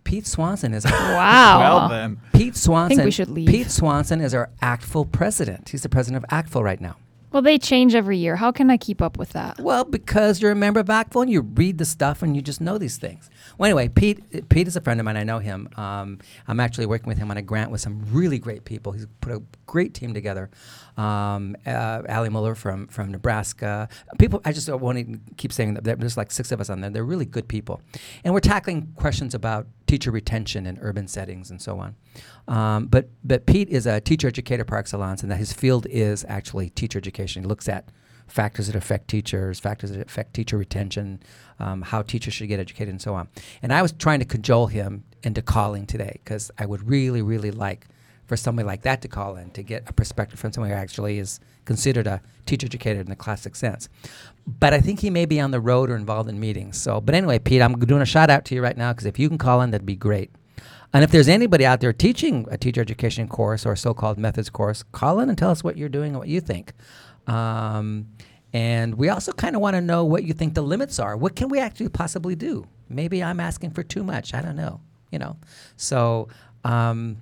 [0.04, 1.60] Pete Swanson is Wow.
[1.60, 3.04] Well then, Pete Swanson.
[3.06, 3.50] we should leave.
[3.50, 5.69] Pete Swanson is our ACTFL president.
[5.69, 6.98] He's the president of ACTFL right now.
[7.36, 8.38] Well, they change every year.
[8.38, 9.60] How can I keep up with that?
[9.60, 12.62] Well, because you're a member of ACTFL and you read the stuff and you just
[12.62, 13.30] know these things.
[13.58, 15.17] Well, anyway, Pete Pete is a friend of mine.
[15.17, 15.67] I know him.
[15.76, 18.93] Um, I'm actually working with him on a grant with some really great people.
[18.93, 20.50] He's put a great team together.
[20.97, 23.89] Um, uh, Ali Moeller from from Nebraska.
[24.17, 26.89] People, I just want to keep saying that there's like six of us on there.
[26.89, 27.81] They're really good people,
[28.23, 31.95] and we're tackling questions about teacher retention in urban settings and so on.
[32.47, 36.25] Um, but but Pete is a teacher educator par excellence, and that his field is
[36.29, 37.43] actually teacher education.
[37.43, 37.91] He looks at
[38.27, 41.21] factors that affect teachers, factors that affect teacher retention,
[41.60, 43.27] um, how teachers should get educated, and so on.
[43.62, 47.51] And I was trying to cajole him into calling today because I would really, really
[47.51, 47.88] like
[48.25, 51.19] for somebody like that to call in to get a perspective from somebody who actually
[51.19, 53.88] is considered a teacher educator in the classic sense.
[54.47, 56.77] But I think he may be on the road or involved in meetings.
[56.77, 59.19] So, but anyway, Pete, I'm doing a shout out to you right now because if
[59.19, 60.31] you can call in, that'd be great.
[60.93, 64.49] And if there's anybody out there teaching a teacher education course or a so-called methods
[64.49, 66.73] course, call in and tell us what you're doing and what you think.
[67.27, 68.07] Um,
[68.53, 71.17] and we also kind of want to know what you think the limits are.
[71.17, 72.65] What can we actually possibly do?
[72.88, 74.33] Maybe I'm asking for too much.
[74.33, 74.81] I don't know.
[75.11, 75.38] You know,
[75.75, 76.29] so.
[76.63, 77.21] Um,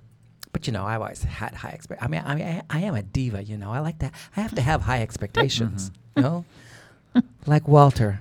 [0.54, 2.02] but you know, I've always had high expect.
[2.02, 3.44] I mean, I mean, I, I am a diva.
[3.44, 4.14] You know, I like that.
[4.38, 5.92] I have to have high expectations.
[6.16, 6.20] Mm-hmm.
[6.20, 6.46] you know,
[7.46, 8.20] like Walter.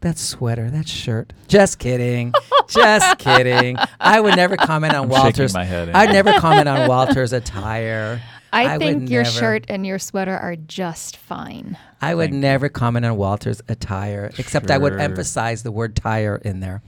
[0.00, 1.32] That sweater, that shirt.
[1.48, 2.32] Just kidding.
[2.68, 3.76] Just kidding.
[3.98, 5.54] I would never comment on I'm shaking Walter's.
[5.54, 8.22] my head, I'd never comment on Walter's attire.
[8.52, 11.76] I, would think your never- shirt and your sweater are just fine.
[12.00, 12.40] I would Thank you.
[12.40, 16.80] never comment on Walter's attire, except I would emphasize the word tire in there,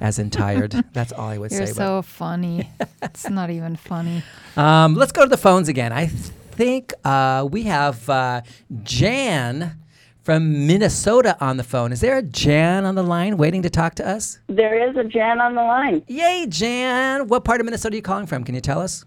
[0.00, 0.72] as in tired.
[0.92, 1.58] That's all I would say.
[1.58, 1.72] You're say.
[1.74, 2.70] so funny.
[3.02, 4.22] it's not even funny.
[4.56, 5.92] um, let's go to the phones again.
[5.92, 8.42] I think uh, we have uh,
[8.82, 9.76] Jan
[10.22, 11.92] from Minnesota on the phone.
[11.92, 14.38] Is there a Jan on the line waiting to talk to us?
[14.48, 16.02] There is a Jan on the line.
[16.06, 17.28] Yay, Jan!
[17.28, 18.44] What part of Minnesota are you calling from?
[18.44, 19.04] Can you tell us?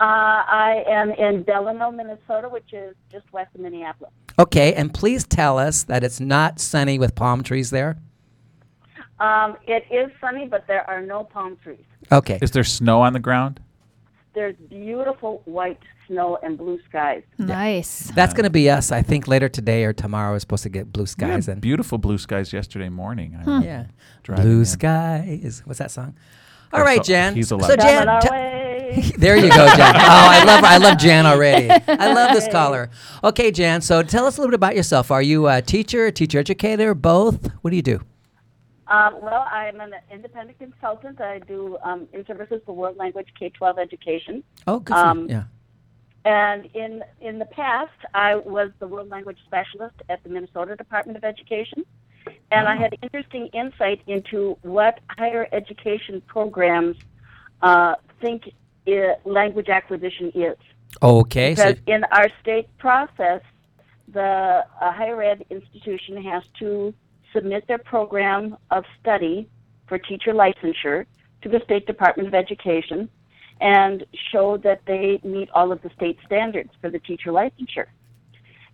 [0.00, 4.12] Uh, I am in Delano, Minnesota, which is just west of Minneapolis.
[4.36, 7.98] Okay, and please tell us that it's not sunny with palm trees there.
[9.22, 11.78] Um, it is sunny, but there are no palm trees.
[12.10, 12.38] Okay.
[12.42, 13.60] is there snow on the ground?
[14.34, 17.22] There's beautiful white snow and blue skies.
[17.38, 18.10] Nice.
[18.14, 18.90] That's going to be us.
[18.90, 21.60] I think later today or tomorrow we're supposed to get blue We skies had and
[21.62, 23.38] beautiful blue skies yesterday morning.
[23.46, 23.86] I yeah,
[24.24, 24.64] driving blue in.
[24.64, 25.62] skies.
[25.66, 26.16] What's that song?
[26.72, 27.34] All Oh, right, so Jan.
[27.34, 27.78] he's so allowed.
[27.78, 29.12] Jan, t- way.
[29.18, 29.94] there you go, Jan.
[29.96, 31.70] Oh, I love I love Jan already.
[31.70, 32.90] I love this caller.
[33.22, 33.82] Okay, Jan.
[33.82, 35.10] So tell us a little bit about yourself.
[35.10, 37.50] Are you a teacher, a teacher educator, both?
[37.60, 38.00] What do you do?
[38.92, 41.18] Um, well, I'm an independent consultant.
[41.18, 44.44] I do um, in services for world language K-12 education.
[44.66, 44.94] Oh, good.
[44.94, 45.28] Um.
[45.30, 45.44] Yeah.
[46.24, 51.16] And in in the past, I was the world language specialist at the Minnesota Department
[51.16, 51.84] of Education,
[52.52, 56.96] and I had interesting insight into what higher education programs
[57.62, 58.50] uh, think
[58.86, 60.56] i language acquisition is.
[61.02, 61.54] Okay.
[61.54, 63.40] So, Because in our state process,
[64.12, 66.94] the uh, higher ed institution has to
[67.32, 69.48] submit their program of study
[69.86, 71.06] for teacher licensure
[71.42, 73.08] to the State Department of Education
[73.60, 77.86] and show that they meet all of the state standards for the teacher licensure.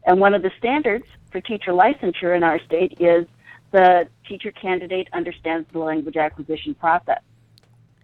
[0.06, 3.26] And one of the standards for teacher licensure in our state is
[3.70, 7.20] the teacher candidate understands the language acquisition process.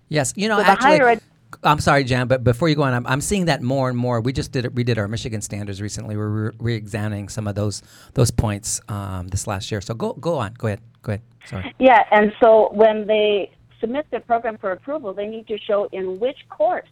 [0.08, 0.34] yes.
[0.36, 1.00] You know, So actually.
[1.00, 1.22] ed-
[1.64, 4.20] I'm sorry, Jan, but before you go on, I'm, I'm seeing that more and more.
[4.20, 6.16] We just did redid our Michigan standards recently.
[6.16, 7.82] We're re- re-examining some of those
[8.14, 9.80] those points um, this last year.
[9.80, 10.54] So go go on.
[10.54, 10.80] Go ahead.
[11.02, 11.22] Go ahead.
[11.46, 11.74] Sorry.
[11.78, 13.50] Yeah, and so when they
[13.80, 16.88] submit their program for approval, they need to show in which course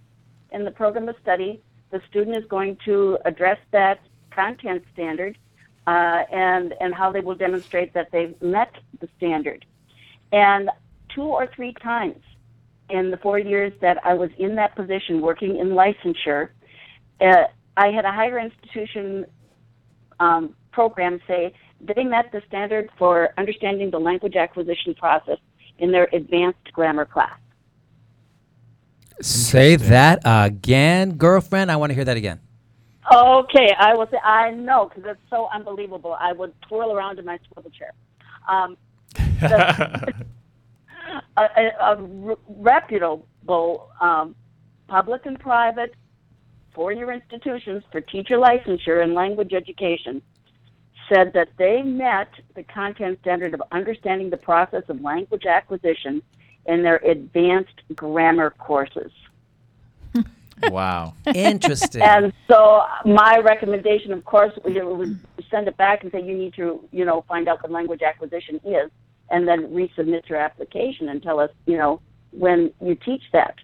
[0.50, 5.38] in the program of study the student is going to address that content standard
[5.86, 9.64] uh, and, and how they will demonstrate that they've met the standard.
[10.32, 10.70] And
[11.14, 12.22] two or three times
[12.92, 16.50] in the four years that I was in that position working in licensure,
[17.20, 17.44] uh,
[17.76, 19.24] I had a higher institution
[20.20, 25.38] um, program say they met the standard for understanding the language acquisition process
[25.78, 27.38] in their advanced grammar class.
[29.22, 31.70] Say that again, girlfriend.
[31.70, 32.40] I want to hear that again.
[33.10, 36.16] Okay, I will say I know because it's so unbelievable.
[36.18, 37.92] I would twirl around in my swivel chair.
[38.48, 38.76] Um,
[39.40, 40.12] the-
[41.36, 44.34] a, a, a reputable um,
[44.88, 45.94] public and private
[46.74, 50.22] four-year institutions for teacher licensure and language education
[51.12, 56.22] said that they met the content standard of understanding the process of language acquisition
[56.66, 59.12] in their advanced grammar courses.
[60.70, 61.14] Wow.
[61.34, 62.02] Interesting.
[62.02, 65.18] And so my recommendation, of course, we would
[65.50, 68.60] send it back and say you need to, you know, find out what language acquisition
[68.64, 68.90] is,
[69.32, 73.56] and then resubmit your application and tell us, you know, when you teach that.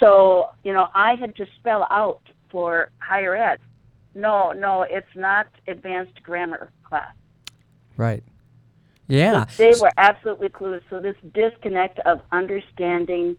[0.00, 3.60] So, you know, I had to spell out for higher ed.
[4.14, 7.14] No, no, it's not advanced grammar class.
[7.96, 8.22] right.
[9.08, 9.44] Yeah.
[9.56, 10.80] They were absolutely clueless.
[10.90, 13.36] So this disconnect of understanding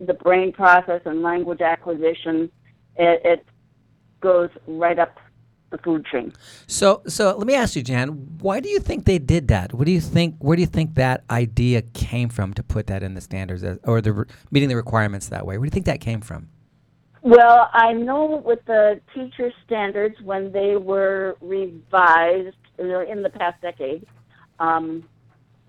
[0.00, 2.50] the brain process and language acquisition,
[2.96, 3.46] it, it
[4.20, 5.16] goes right up
[5.70, 6.32] the food chain.
[6.66, 8.08] So, so let me ask you, Jan.
[8.40, 9.74] Why do you think they did that?
[9.74, 10.36] What do you think?
[10.38, 13.78] Where do you think that idea came from to put that in the standards, as,
[13.84, 15.58] or the re- meeting the requirements that way?
[15.58, 16.48] Where do you think that came from?
[17.22, 23.30] Well, I know with the teacher standards when they were revised you know, in the
[23.30, 24.06] past decade,
[24.60, 25.04] um,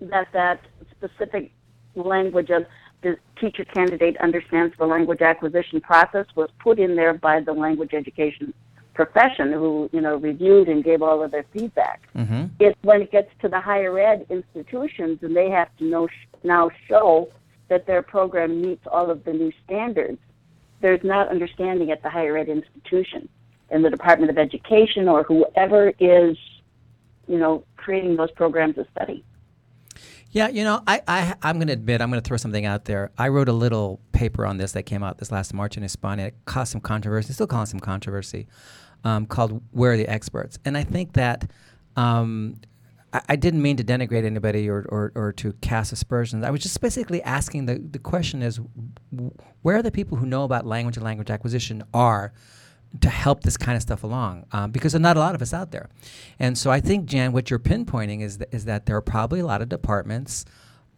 [0.00, 0.60] that that
[0.90, 1.52] specific
[1.94, 2.66] language of
[3.02, 7.94] the teacher candidate understands the language acquisition process was put in there by the language
[7.94, 8.54] education
[8.94, 12.02] profession who you know reviewed and gave all of their feedback.
[12.14, 12.46] Mm-hmm.
[12.58, 16.08] It's when it gets to the higher ed institutions and they have to know,
[16.42, 17.30] now show
[17.68, 20.18] that their program meets all of the new standards.
[20.80, 23.28] There's not understanding at the higher ed institution
[23.70, 26.36] in the Department of Education or whoever is,
[27.28, 29.24] you know, creating those programs of study.
[30.32, 32.84] Yeah, you know, I, I I'm going to admit I'm going to throw something out
[32.84, 33.10] there.
[33.18, 36.26] I wrote a little paper on this that came out this last March in Hispania.
[36.28, 38.46] It caused some controversy, still causing some controversy,
[39.02, 41.50] um, called "Where are the Experts?" And I think that
[41.96, 42.60] um,
[43.12, 46.44] I, I didn't mean to denigrate anybody or, or, or to cast aspersions.
[46.44, 48.60] I was just basically asking the the question is,
[49.62, 52.32] where are the people who know about language and language acquisition are
[53.00, 55.54] to help this kind of stuff along um, because there's not a lot of us
[55.54, 55.88] out there.
[56.38, 59.40] And so I think, Jan, what you're pinpointing is, th- is that there are probably
[59.40, 60.44] a lot of departments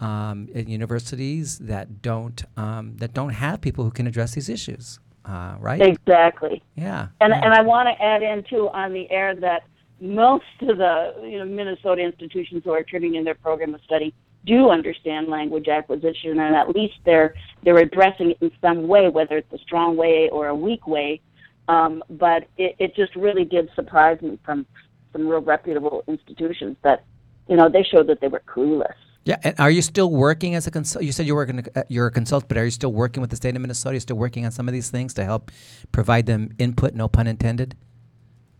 [0.00, 4.98] um, at universities that don't um, that don't have people who can address these issues,
[5.24, 5.80] uh, right?
[5.80, 6.62] Exactly.
[6.74, 7.08] yeah.
[7.20, 7.40] And yeah.
[7.44, 9.62] and I want to add in too on the air that
[10.00, 14.12] most of the you know Minnesota institutions who are turning in their program of study
[14.44, 19.36] do understand language acquisition, and at least they're they're addressing it in some way, whether
[19.36, 21.20] it's a strong way or a weak way.
[21.68, 24.66] Um, but it, it just really did surprise me from
[25.12, 27.04] some real reputable institutions that
[27.48, 28.94] you know they showed that they were clueless.
[29.24, 31.04] Yeah, and are you still working as a consult?
[31.04, 31.64] You said you're working.
[31.74, 33.90] Uh, you're a consultant, but are you still working with the state of Minnesota?
[33.90, 35.52] Are you still working on some of these things to help
[35.92, 36.94] provide them input?
[36.94, 37.76] No pun intended.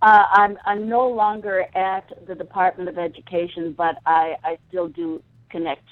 [0.02, 5.22] Uh, I'm I'm no longer at the Department of Education, but I, I still do
[5.50, 5.84] connect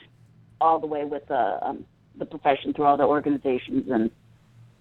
[0.61, 1.85] all the way with the um,
[2.17, 4.11] the profession through all the organizations and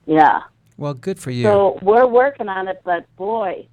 [0.06, 0.42] yeah.
[0.80, 1.44] Well, good for you.
[1.44, 3.68] So we're working on it, but boy,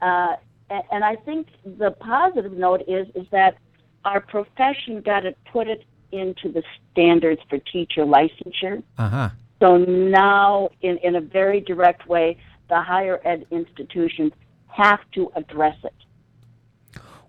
[0.00, 0.36] uh,
[0.70, 3.56] and, I think the positive note is is that
[4.04, 8.82] our profession got to put it into the standards for teacher licensure.
[8.96, 9.30] uh huh.
[9.60, 12.36] So now, in, in a very direct way,
[12.68, 14.32] the higher ed institutions
[14.68, 15.92] have to address it.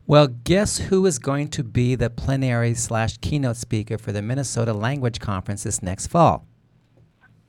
[0.05, 4.73] Well, guess who is going to be the plenary slash keynote speaker for the Minnesota
[4.73, 6.45] Language Conference this next fall?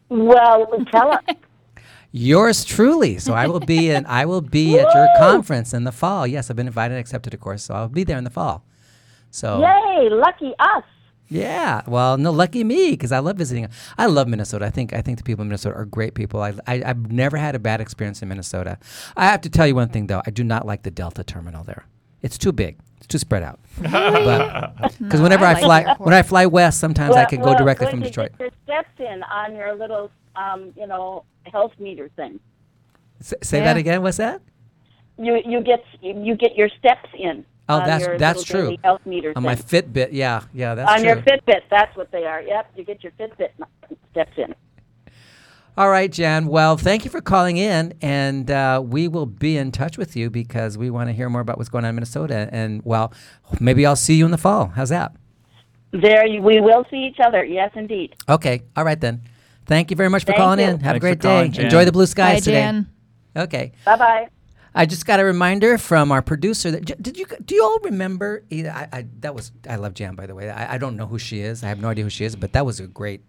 [0.09, 1.25] Well, tell us.
[2.17, 3.19] Yours truly.
[3.19, 4.07] So I will be in.
[4.07, 6.29] I will be at your conference in the fall.
[6.29, 7.65] Yes, I've been invited and accepted, of course.
[7.65, 8.65] So I'll be there in the fall.
[9.33, 10.85] So Yay, lucky us.
[11.29, 11.83] yeah.
[11.89, 13.67] Well, no, lucky me because I love visiting.
[13.99, 14.65] I love Minnesota.
[14.65, 16.41] I think I think the people in Minnesota are great people.
[16.41, 18.79] I, I I've never had a bad experience in Minnesota.
[19.17, 20.23] I have to tell you one thing though.
[20.25, 21.85] I do not like the Delta terminal there.
[22.23, 22.79] It's too big.
[23.05, 23.61] It's too spread out.
[24.99, 26.01] Because whenever I I, like fly, airport.
[26.01, 28.33] when I fly west, sometimes I can go Well, directly when from you Detroit.
[28.33, 32.41] Get your steps in on your little, um, you know, health meter thing.
[33.21, 34.01] S- say that again.
[34.03, 34.41] What's that?
[35.19, 37.45] You you get you get your steps in.
[37.69, 38.77] Oh, that's that's true.
[38.83, 39.55] Health meter On my.
[39.55, 41.09] Fitbit, yeah, yeah, that's on true.
[41.09, 42.41] your Fitbit, that's what they are.
[42.43, 43.51] Yep, you get your Fitbit
[44.13, 44.55] steps in.
[45.77, 46.47] All right, Jan.
[46.47, 50.31] Well, thank you for calling in, and uh, we will be in touch with you
[50.31, 52.49] because we want to hear more about what's going on in Minnesota.
[52.53, 53.13] And well,
[53.59, 54.69] maybe I'll see you in the fall.
[54.69, 55.17] How's that?
[55.91, 57.45] There, you, we will see each other.
[57.45, 58.15] Yes, indeed.
[58.29, 58.63] Okay.
[58.77, 59.23] All right then.
[59.67, 60.67] Thank you very much for Thank calling you.
[60.67, 60.81] in.
[60.81, 61.65] Have a great for calling, day.
[61.65, 62.61] Enjoy the blue skies Bye, today.
[62.61, 62.87] Jan.
[63.37, 63.73] Okay.
[63.85, 64.29] Bye bye.
[64.77, 68.45] I just got a reminder from our producer that did you do you all remember?
[68.53, 70.51] I, I that was I love Jan by the way.
[70.51, 71.63] I, I don't know who she is.
[71.63, 73.23] I have no idea who she is, but that was a great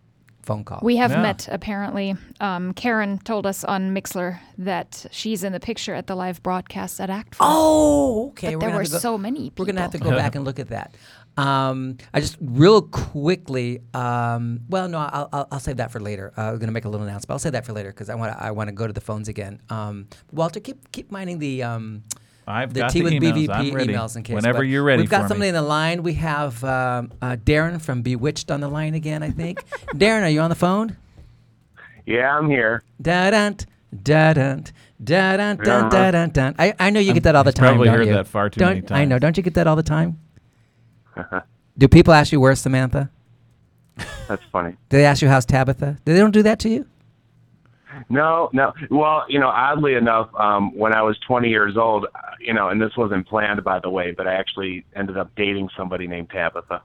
[0.45, 0.79] phone call.
[0.83, 1.21] We have Yeah.
[1.21, 2.15] met apparently.
[2.39, 6.99] Um, Karen told us on Mixlr that she's in the picture at the live broadcast
[7.01, 7.37] at ACTFL.
[7.39, 8.53] oh, okay.
[8.55, 9.49] but we're there were go- so many.
[9.49, 9.63] People.
[9.63, 10.95] We're gonna have to go back and look at that.
[11.37, 13.81] Um, I just real quickly.
[13.93, 16.31] Um, well, no, I'll, I'll, I'll save that for later.
[16.37, 17.31] Uh, I'm gonna make a little announcement.
[17.31, 19.01] I'll save that for later because I want to I want to go to the
[19.01, 19.61] phones again.
[19.69, 22.03] Um, Walter, keep keep minding the um,
[22.47, 23.47] I've the got T the with emails.
[23.47, 23.93] BVP I'm ready.
[23.93, 24.35] emails in case.
[24.35, 25.49] Whenever but you're ready We've got for somebody me.
[25.49, 26.03] in the line.
[26.03, 29.23] We have um, uh, Darren from Bewitched on the line again.
[29.23, 29.63] I think.
[29.95, 30.95] Darren, are you on the phone?
[32.05, 32.83] Yeah, I'm here.
[33.01, 33.57] Da dun
[34.03, 34.65] da dun
[35.03, 35.89] da dun dun Uh-huh.
[35.89, 36.55] da dun dun.
[36.59, 37.69] I I know you get that all the time.
[37.73, 38.13] probably don't heard you?
[38.13, 39.17] that far too don't, many I know.
[39.17, 40.19] Don't you get that all the time?
[41.77, 43.09] Do people ask you where's Samantha?
[44.27, 44.71] That's funny.
[44.89, 45.97] Do they ask you how's Tabitha?
[46.05, 46.85] Do they don't do that to you?
[48.09, 48.71] No, no.
[48.91, 52.69] Well, you know, oddly enough, um, when I was 20 years old, uh, you know,
[52.69, 56.29] and this wasn't planned, by the way, but I actually ended up dating somebody named
[56.29, 56.83] Tabitha.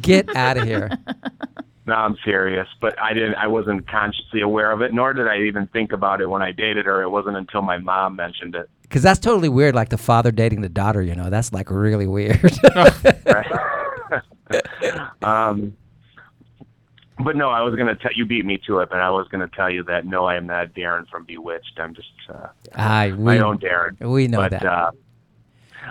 [0.00, 0.90] Get out of here.
[1.84, 3.34] No, I'm serious, but I didn't.
[3.34, 6.52] I wasn't consciously aware of it, nor did I even think about it when I
[6.52, 7.02] dated her.
[7.02, 8.70] It wasn't until my mom mentioned it.
[8.82, 11.28] Because that's totally weird, like the father dating the daughter, you know.
[11.28, 12.40] That's like really weird.
[13.26, 14.22] Right?
[15.22, 15.74] um,
[17.22, 19.48] but no, I was gonna tell you beat me to it, but I was gonna
[19.48, 21.78] tell you that no, I am not Darren from Bewitched.
[21.78, 23.98] I'm just uh, I, my own Darren.
[24.00, 24.64] we know but, that.
[24.64, 24.90] Uh,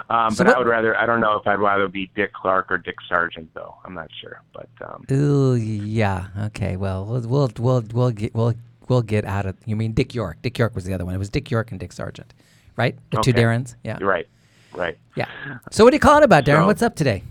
[0.09, 0.97] um, So but I would rather.
[0.97, 3.75] I don't know if I'd rather be Dick Clark or Dick Sargent, though.
[3.83, 4.41] I'm not sure.
[4.53, 6.27] But um, Ooh, yeah.
[6.45, 6.77] Okay.
[6.77, 8.53] Well, we'll we'll we'll we'll get we'll
[8.87, 9.55] we'll get out of.
[9.65, 10.37] You mean Dick York?
[10.41, 11.13] Dick York was the other one.
[11.13, 12.33] It was Dick York and Dick Sargent,
[12.75, 12.97] right?
[13.11, 13.75] The two Darrens.
[13.83, 13.97] Yeah.
[13.99, 14.27] you're right,
[14.73, 14.97] right.
[15.15, 15.25] Yeah.
[15.71, 16.61] So what are you calling about, Darren?
[16.61, 17.23] So- What's up today?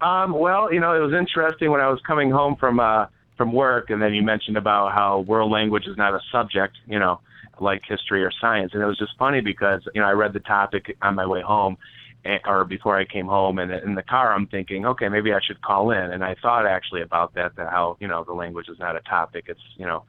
[0.00, 3.06] Um, well, you know, it was interesting when I was coming home from uh,
[3.40, 6.98] from work, and then you mentioned about how world language is not a subject, you
[6.98, 7.20] know,
[7.58, 10.40] like history or science, and it was just funny because you know I read the
[10.40, 11.78] topic on my way home,
[12.22, 15.40] and, or before I came home, and in the car I'm thinking, okay, maybe I
[15.42, 18.68] should call in, and I thought actually about that, that how you know the language
[18.68, 20.04] is not a topic, it's you know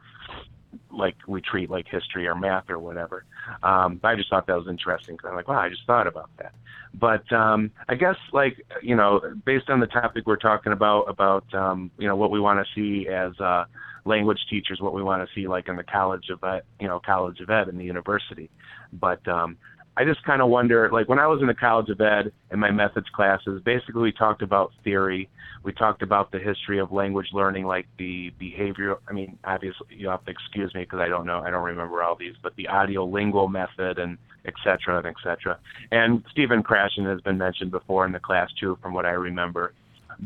[0.91, 3.25] like we treat like history or math or whatever.
[3.63, 6.29] Um, I just thought that was interesting because I'm like, wow, I just thought about
[6.37, 6.53] that.
[6.93, 11.53] But um, I guess like you know, based on the topic we're talking about about
[11.53, 13.65] um, you know what we want to see as uh,
[14.05, 16.99] language teachers, what we want to see like in the college of ed, you know
[16.99, 18.49] college of ed and the university.
[18.93, 19.57] But um,
[19.97, 22.59] I just kind of wonder, like when I was in the College of Ed in
[22.59, 25.29] my methods classes, basically we talked about theory,
[25.63, 28.99] we talked about the history of language learning, like the behavioral.
[29.09, 32.01] I mean, obviously you have to excuse me because I don't know, I don't remember
[32.03, 35.59] all these, but the audiolingual method and et cetera and et cetera.
[35.91, 39.73] And Stephen Krashen has been mentioned before in the class too, from what I remember.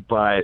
[0.08, 0.44] But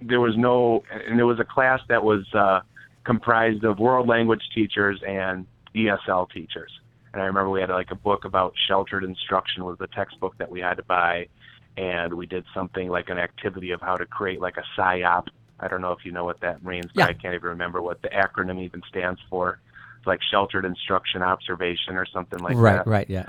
[0.00, 2.60] there was no, and there was a class that was uh,
[3.04, 6.70] comprised of world language teachers and ESL teachers.
[7.12, 10.50] And I remember we had like a book about sheltered instruction was the textbook that
[10.50, 11.28] we had to buy,
[11.76, 15.26] and we did something like an activity of how to create like a SIOP.
[15.60, 17.06] I don't know if you know what that means, but Yeah.
[17.06, 19.60] I can't even remember what the acronym even stands for.
[19.98, 22.72] It's like sheltered instruction observation or something like right.
[22.72, 22.86] that.
[22.86, 23.10] Right, right.
[23.10, 23.26] Yeah.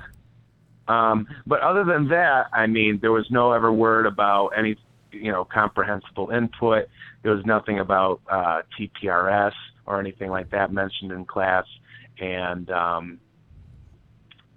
[0.88, 4.76] Um, but other than that, I mean, there was no ever word about any,
[5.12, 6.88] you know, comprehensible input.
[7.22, 9.54] There was nothing about uh, TPRS
[9.86, 11.64] or anything like that mentioned in class.
[12.18, 13.20] And, um,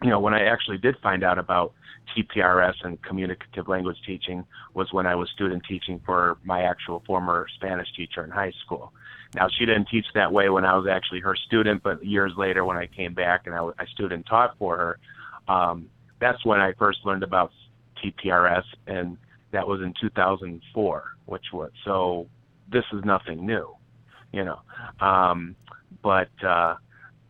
[0.04, 1.74] you know, when I actually did find out about
[2.16, 7.48] TPRS and communicative language teaching was when I was student teaching for my actual former
[7.56, 8.94] Spanish teacher in high school.
[9.36, 12.64] Now, she didn't teach that way when I was actually her student, but years later
[12.64, 15.00] when I came back and I, I student taught for her,
[15.54, 15.90] um,
[16.20, 17.52] that's when I first learned about
[18.04, 19.18] TPRS, and
[19.52, 22.28] that was in 2004, which was so.
[22.70, 23.74] This is nothing new,
[24.34, 24.60] you know.
[25.00, 25.56] Um,
[26.04, 26.76] but uh,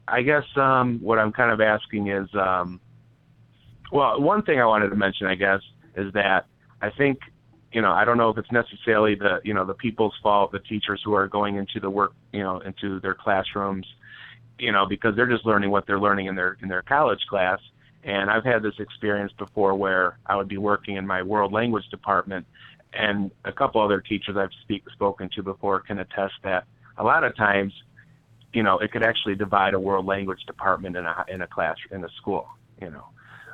[0.08, 2.80] I guess um, what I'm kind of asking is, um,
[3.92, 5.62] well, one thing I wanted to mention, I guess,
[5.96, 6.46] is that
[6.82, 7.20] I think,
[7.72, 10.60] you know, I don't know if it's necessarily the, you know, the people's fault, the
[10.60, 13.86] teachers who are going into the work, you know, into their classrooms,
[14.60, 17.60] you know, because they're just learning what they're learning in their in their college class.
[18.04, 21.88] And I've had this experience before where I would be working in my world language
[21.90, 22.46] department,
[22.94, 26.66] and a couple other teachers I've speak, spoken to before can attest that
[26.98, 27.74] a lot of times,
[28.58, 31.78] you know, it could actually divide a world language department in a in a class
[31.92, 32.48] in a school.
[32.82, 33.06] You know,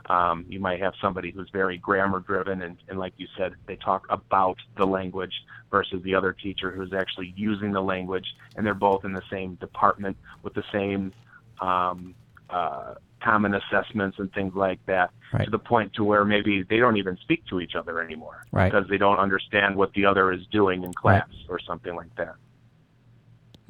[0.06, 3.76] um, you might have somebody who's very grammar driven, and, and like you said, they
[3.76, 5.34] talk about the language
[5.70, 8.26] versus the other teacher who's actually using the language,
[8.56, 11.12] and they're both in the same department with the same
[11.60, 12.16] um,
[12.50, 15.46] uh, common assessments and things like that Right.
[15.46, 18.72] to the point to where maybe they don't even speak to each other anymore Right.
[18.72, 22.36] because they don't understand what the other is doing in class or something like that.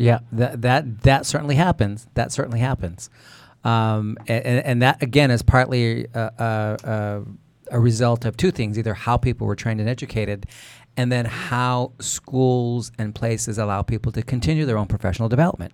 [0.04, 2.08] Yeah, that that that certainly happens.
[2.16, 3.10] That certainly happens,
[3.64, 7.22] um, and, and that again is partly uh, uh, uh,
[7.72, 10.46] a result of two things: either how people were trained and educated,
[10.98, 15.74] and then how schools and places allow people to continue their own professional development,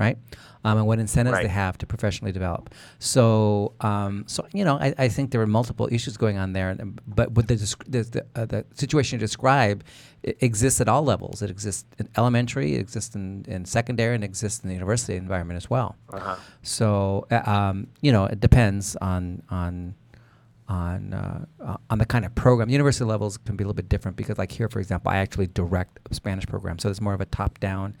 [0.00, 0.16] right?
[0.64, 1.42] Um, and what incentives Right.
[1.44, 2.74] they have to professionally develop.
[2.98, 6.70] So, um, so you know, I, I think there are multiple issues going on there,
[6.70, 7.56] and, but with the
[7.88, 9.84] the, the, uh, the situation you describe
[10.22, 11.40] it exists at all levels.
[11.40, 15.56] It exists in elementary, it exists in, in secondary, and exists in the university environment
[15.56, 15.96] as well.
[16.12, 16.36] Uh-huh.
[16.62, 19.94] So, uh, um, you know, it depends on on
[20.68, 22.68] on uh, uh, on the kind of program.
[22.68, 25.48] University levels can be a little bit different because, like here, for example, I actually
[25.48, 27.96] direct a Spanish program, so it's more of a top-down,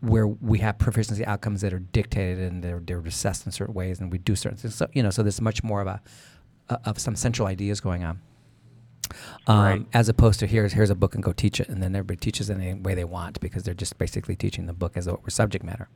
[0.00, 4.00] where we have proficiency outcomes that are dictated and they're they're assessed in certain ways,
[4.00, 4.74] and we do certain things.
[4.74, 6.00] So, you know, so there's much more of a
[6.68, 8.20] uh, of some central ideas going on.
[9.46, 9.86] Um, Right.
[9.94, 12.50] As opposed to here's here's a book and go teach it, and then everybody teaches
[12.50, 15.22] it any way they want because they're just basically teaching the book as though it
[15.22, 15.88] were subject matter.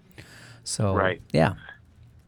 [0.62, 1.22] So Right.
[1.32, 1.54] yeah,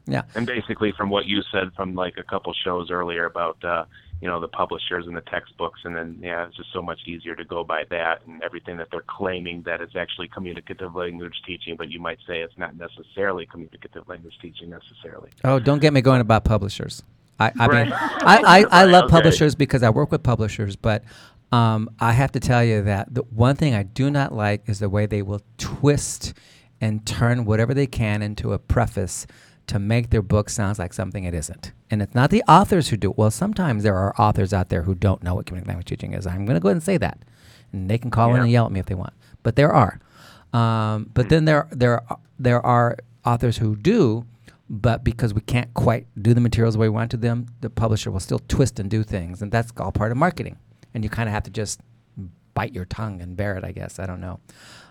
[0.07, 0.23] yeah.
[0.35, 3.85] And basically, from what you said from like a couple shows earlier about uh,
[4.23, 7.35] you know the publishers and the textbooks, and then yeah, it's just so much easier
[7.35, 11.75] to go by that and everything that they're claiming that it's actually communicative language teaching,
[11.77, 15.29] but you might say it's not necessarily communicative language teaching necessarily.
[15.43, 17.03] Oh, don't get me going about publishers.
[17.41, 17.85] I, I Right.
[17.87, 19.11] mean, I, I, I love okay.
[19.11, 21.03] publishers because I work with publishers, but
[21.51, 24.79] um, I have to tell you that the one thing I do not like is
[24.79, 26.33] the way they will twist
[26.81, 29.27] and turn whatever they can into a preface
[29.69, 31.73] to make their book sounds like something it isn't.
[31.91, 33.19] And it's not the authors who do it.
[33.19, 36.27] Well, sometimes there are authors out there who don't know what community language teaching is.
[36.27, 37.19] I'm going to go ahead and say that.
[37.73, 39.13] And they can call in and yell at me if they want.
[39.43, 40.01] But there are.
[40.53, 44.27] Um, but then there there are- there are authors who do,
[44.69, 47.71] but because we can't quite do the materials the way we want to them, the
[47.71, 50.57] publisher will still twist and do things, and that's all part of marketing.
[50.93, 51.81] And you kind of have to just
[52.55, 53.99] bite your tongue and bear it, I guess.
[53.99, 54.41] I don't know.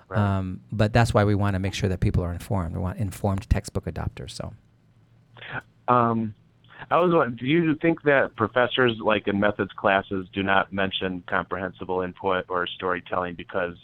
[0.07, 0.19] Right.
[0.19, 2.73] Um, but that's why we want to make sure that people are informed.
[2.73, 4.31] We want informed textbook adopters.
[4.31, 4.53] So.
[5.91, 6.33] Um,
[6.89, 11.23] I was wondering, do you think that professors, like in methods classes, do not mention
[11.27, 13.75] comprehensible input or storytelling because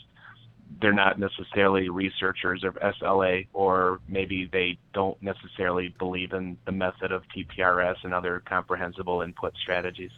[0.81, 7.11] they're not necessarily researchers of SLA, or maybe they don't necessarily believe in the method
[7.11, 10.11] of TPRS and other comprehensible input strategies?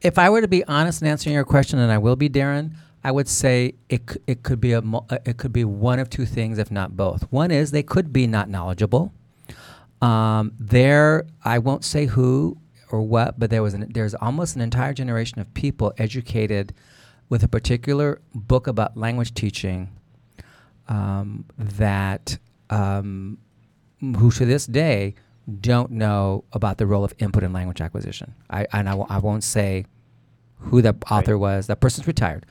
[0.00, 2.74] If I were to be honest in answering your question, and I will be, Darren,
[3.04, 6.26] I would say it it could be a uh, it could be one of two
[6.26, 7.22] things, if not both.
[7.32, 9.12] One is they could be not knowledgeable.
[10.02, 12.58] Um, there, I won't say who
[12.90, 16.74] or what, but there was an, there's almost an entire generation of people educated
[17.28, 19.88] with a particular book about language teaching
[20.88, 22.36] um, that
[22.68, 23.38] um,
[24.00, 25.14] who to this day
[25.60, 28.34] don't know about the role of input in language acquisition.
[28.50, 29.86] I, and I, w- I won't say
[30.58, 31.68] who the author was.
[31.68, 32.44] That person's retired.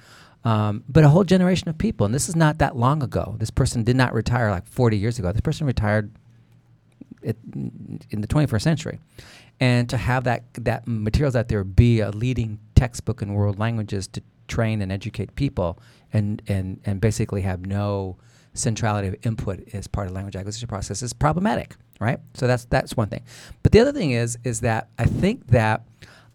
[0.44, 3.36] Um, but a whole generation of people, and this is not that long ago.
[3.38, 5.32] This person did not retire like 40 years ago.
[5.32, 6.12] This person retired
[7.24, 9.00] it, in the 21st century.
[9.60, 14.08] And to have that, that materials out there be a leading textbook in world languages
[14.10, 15.80] to train and educate people
[16.12, 18.18] and, and, and basically have no
[18.54, 22.20] centrality of input as part of the language acquisition process is problematic, right?
[22.34, 23.24] So that's, that's one thing.
[23.64, 25.84] But the other thing is, is that I think that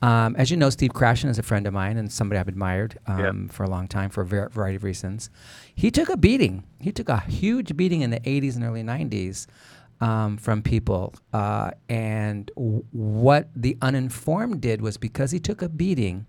[0.02, 2.98] um, as you know, Steve Krashen is a friend of mine and somebody I've admired
[3.06, 5.30] um, for a long time for a var- variety of reasons.
[5.74, 6.64] He took a beating.
[6.80, 9.46] He took a huge beating in the 80s and early 90s
[10.00, 11.14] um, from people.
[11.32, 16.26] Uh, and w- what the uninformed did was because he took a beating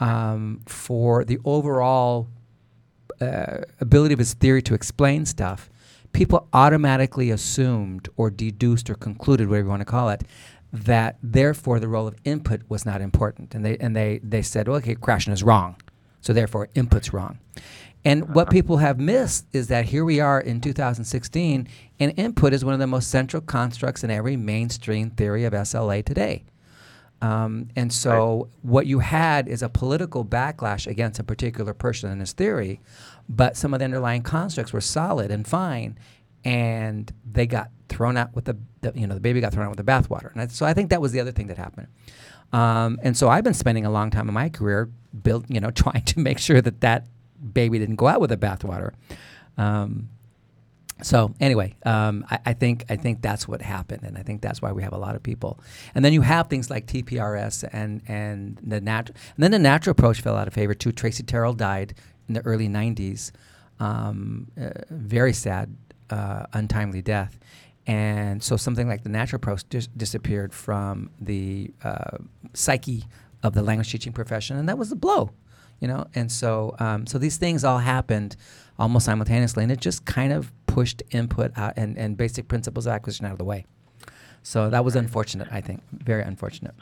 [0.00, 2.28] um, for the overall
[3.20, 5.68] uh, ability of his theory to explain stuff,
[6.12, 10.24] people automatically assumed or deduced or concluded, whatever you want to call it,
[10.72, 13.54] that therefore the role of input was not important.
[13.54, 15.76] And they, and they, they said, well, okay, Krashen is wrong.
[16.20, 17.38] So therefore input's wrong.
[18.08, 21.68] And what people have missed is that here we are in 2016,
[22.00, 26.02] and input is one of the most central constructs in every mainstream theory of SLA
[26.02, 26.46] today.
[27.20, 32.20] Um, and so what you had is a political backlash against a particular person and
[32.20, 32.80] his theory,
[33.28, 35.98] but some of the underlying constructs were solid and fine,
[36.44, 39.76] and they got thrown out with the, the you know the baby got thrown out
[39.76, 40.32] with the bathwater.
[40.32, 41.88] And I, so I think that was the other thing that happened.
[42.54, 44.88] Um, and so I've been spending a long time in my career
[45.22, 47.06] build you know trying to make sure that that
[47.52, 48.92] baby didn't go out with the bathwater.
[49.56, 50.08] Um,
[51.02, 54.60] so anyway, um, I, I think I think that's what happened, and I think that's
[54.60, 55.60] why we have a lot of people.
[55.94, 59.92] And then you have things like TPRS and and the nat- and then the natural
[59.92, 60.92] approach fell out of favor too.
[60.92, 61.94] Tracy Terrell died
[62.28, 63.30] in the early '90s,
[63.78, 65.76] um, uh, very sad,
[66.10, 67.38] uh, untimely death,
[67.86, 72.18] and so something like the natural approach dis- disappeared from the uh,
[72.54, 73.04] psyche
[73.44, 75.30] of the language teaching profession, and that was a blow
[75.80, 76.06] you know?
[76.14, 78.36] And so um, so these things all happened
[78.78, 82.92] almost simultaneously and it just kind of pushed input out and, and basic principles of
[82.92, 83.64] acquisition out of the way.
[84.42, 85.82] So that was unfortunate i think.
[85.92, 86.74] Very unfortunate.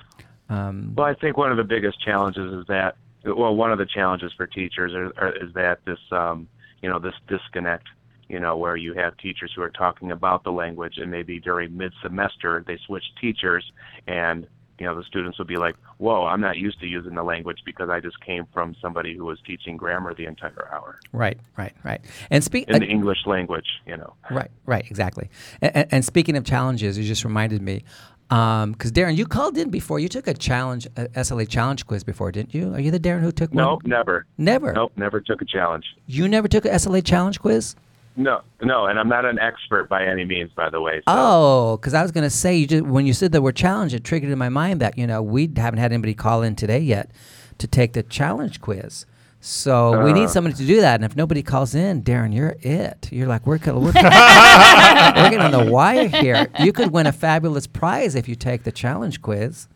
[0.49, 3.87] Um, Well, I think one of the biggest challenges is that, well, one of the
[3.87, 6.49] challenges for teachers are, are, is that this, um,
[6.83, 7.89] you know, this disconnect,
[8.29, 11.77] you know, where you have teachers who are talking about the language and maybe during
[11.77, 13.65] mid-semester they switch teachers
[14.07, 14.47] and,
[14.79, 17.59] you know, the students would be like, whoa, I'm not used to using the language
[17.65, 21.73] because I just came from somebody who was teaching grammar the entire hour right, right,
[21.85, 22.01] right.
[22.31, 24.15] And speak in the English language, you know.
[24.31, 25.29] Right, right, exactly.
[25.61, 27.85] And, and speaking of challenges, you just reminded me,
[28.31, 30.01] um, because Darren, you called in before.
[30.01, 32.75] You took a challenge, a SLA challenge quiz before, didn't you?
[32.75, 33.65] Are you the Darren who took one?
[33.65, 34.27] Nope, never.
[34.37, 34.73] Never.
[34.73, 35.85] Nope, never took a challenge.
[36.07, 37.77] You never took a SLA challenge quiz?
[38.19, 40.99] No, no, and I'm not an expert by any means, by the way.
[41.01, 41.03] So.
[41.09, 43.93] Oh, because I was going to say, you just, when you said the word challenge,
[43.93, 46.79] it triggered in my mind that, you know, we haven't had anybody call in today
[46.81, 47.11] yet
[47.59, 49.05] to take the challenge quiz.
[49.41, 50.29] So we need Uh.
[50.29, 50.95] somebody to do that.
[50.97, 53.09] And if nobody calls in, Darren, you're it.
[53.13, 56.49] You're like, we're, we're, we're getting on the wire here.
[56.59, 59.69] You could win a fabulous prize if you take the challenge quiz.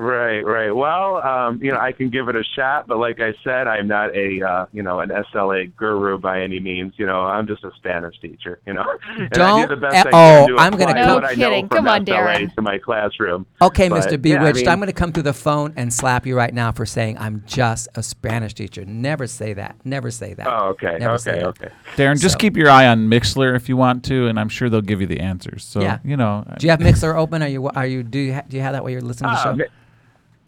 [0.00, 0.70] Right, right.
[0.70, 3.88] Well, um, you know, I can give it a shot, but like I said, I'm
[3.88, 6.94] not a, uh, you know, an SLA guru by any means.
[6.98, 8.60] You know, I'm just a Spanish teacher.
[8.64, 10.84] You know, and I Don't do the best e- I can oh, to I'm gonna
[10.92, 11.68] apply come- No I kidding.
[11.68, 12.54] Come on, SLA Darren.
[12.54, 13.44] to my classroom.
[13.60, 14.12] Okay, But, Mr.
[14.24, 16.54] yeah, I Bewitched, mean- I'm going to come through the phone and slap you right
[16.54, 18.84] now for saying I'm just a Spanish teacher.
[18.84, 19.74] Never say that.
[19.84, 20.46] Never say that.
[20.46, 21.48] Oh, okay, Never say okay, that.
[21.48, 21.68] okay.
[21.96, 24.70] Darren, just So- keep your eye on Mixlr if you want to, and I'm sure
[24.70, 25.64] they'll give you the answers.
[25.64, 25.98] So Yeah.
[26.04, 27.42] you know, Do you have Mixlr open?
[27.42, 27.66] Are you?
[27.68, 28.04] Are you?
[28.04, 28.34] Do you?
[28.34, 29.56] Ha- do you have that while you're listening to the Uh, show?
[29.56, 29.64] mi-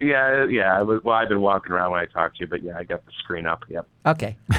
[0.00, 0.78] yeah, yeah.
[0.78, 2.84] I was, well, I've been walking around when I talked to you, but yeah, I
[2.84, 3.64] got the screen up.
[3.68, 3.86] Yep.
[4.06, 4.36] Okay.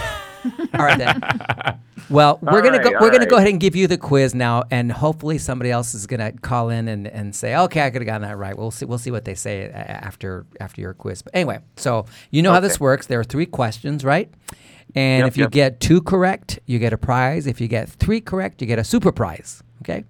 [0.74, 1.80] all right then.
[2.10, 2.92] Well, we're All gonna go.
[3.00, 6.08] We're gonna go ahead and give you the quiz now, and hopefully somebody else is
[6.08, 8.86] gonna call in and, and say, "Okay, I could have gotten that right." We'll see.
[8.86, 11.22] We'll see what they say after after your quiz.
[11.22, 13.08] But anyway, so you know how this works.
[13.08, 14.30] There are three questions, right?
[14.94, 15.52] And Yep, if you yep.
[15.52, 17.48] get two correct, you get a prize.
[17.48, 19.64] If you get three correct, you get a super prize.
[19.84, 20.04] Okay.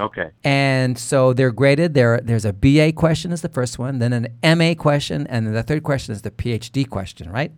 [0.00, 0.30] Okay.
[0.44, 1.94] And so they're graded.
[1.94, 5.52] There, there's a BA question is the first one, then an MA question, and then
[5.54, 7.52] the third question is the PhD question, right?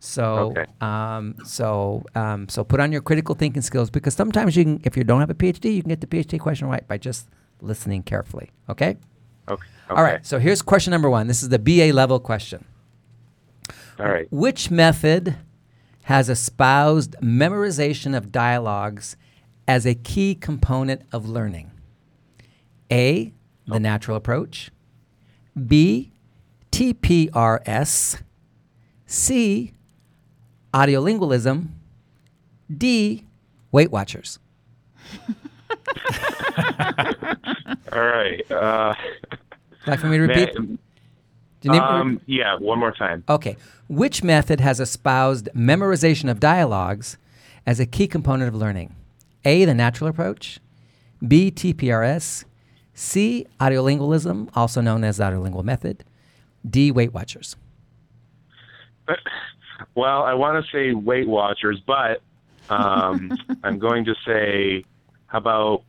[0.00, 0.66] So, Okay.
[0.80, 4.96] um, so, um, so put on your critical thinking skills because sometimes you can, if
[4.96, 7.28] you don't have a PhD, you can get the PhD question right by just
[7.60, 8.50] listening carefully.
[8.68, 8.96] Okay.
[9.48, 9.66] Okay.
[9.90, 10.24] All right.
[10.24, 11.26] So here's question number one.
[11.26, 12.64] This is the BA level question.
[13.98, 14.26] All right.
[14.30, 15.36] Which method
[16.04, 19.16] has espoused memorization of dialogues
[19.66, 21.70] as a key component of learning?
[22.90, 23.32] A,
[23.66, 24.70] the natural approach.
[25.66, 26.12] B,
[26.72, 28.20] TPRS.
[29.06, 29.72] C,
[30.72, 31.68] audiolingualism.
[32.76, 33.24] D,
[33.70, 34.38] Weight Watchers.
[37.92, 38.50] All right.
[38.50, 38.94] Uh,
[39.86, 40.58] Like for me to repeat?
[40.58, 40.78] ma- Do
[41.62, 43.22] you need me um, yeah, one more time.
[43.28, 43.56] Okay.
[43.88, 47.18] Which method has espoused memorization of dialogues
[47.66, 48.94] as a key component of learning?
[49.44, 50.58] A, the natural approach.
[51.26, 52.44] B, TPRS.
[52.94, 56.04] C, audiolingualism, also known as the audiolingual method.
[56.68, 57.56] D, Weight Watchers.
[59.96, 62.20] Well, I want to say Weight Watchers, but
[62.68, 63.30] um,
[63.64, 64.84] I'm going to say,
[65.26, 65.82] how about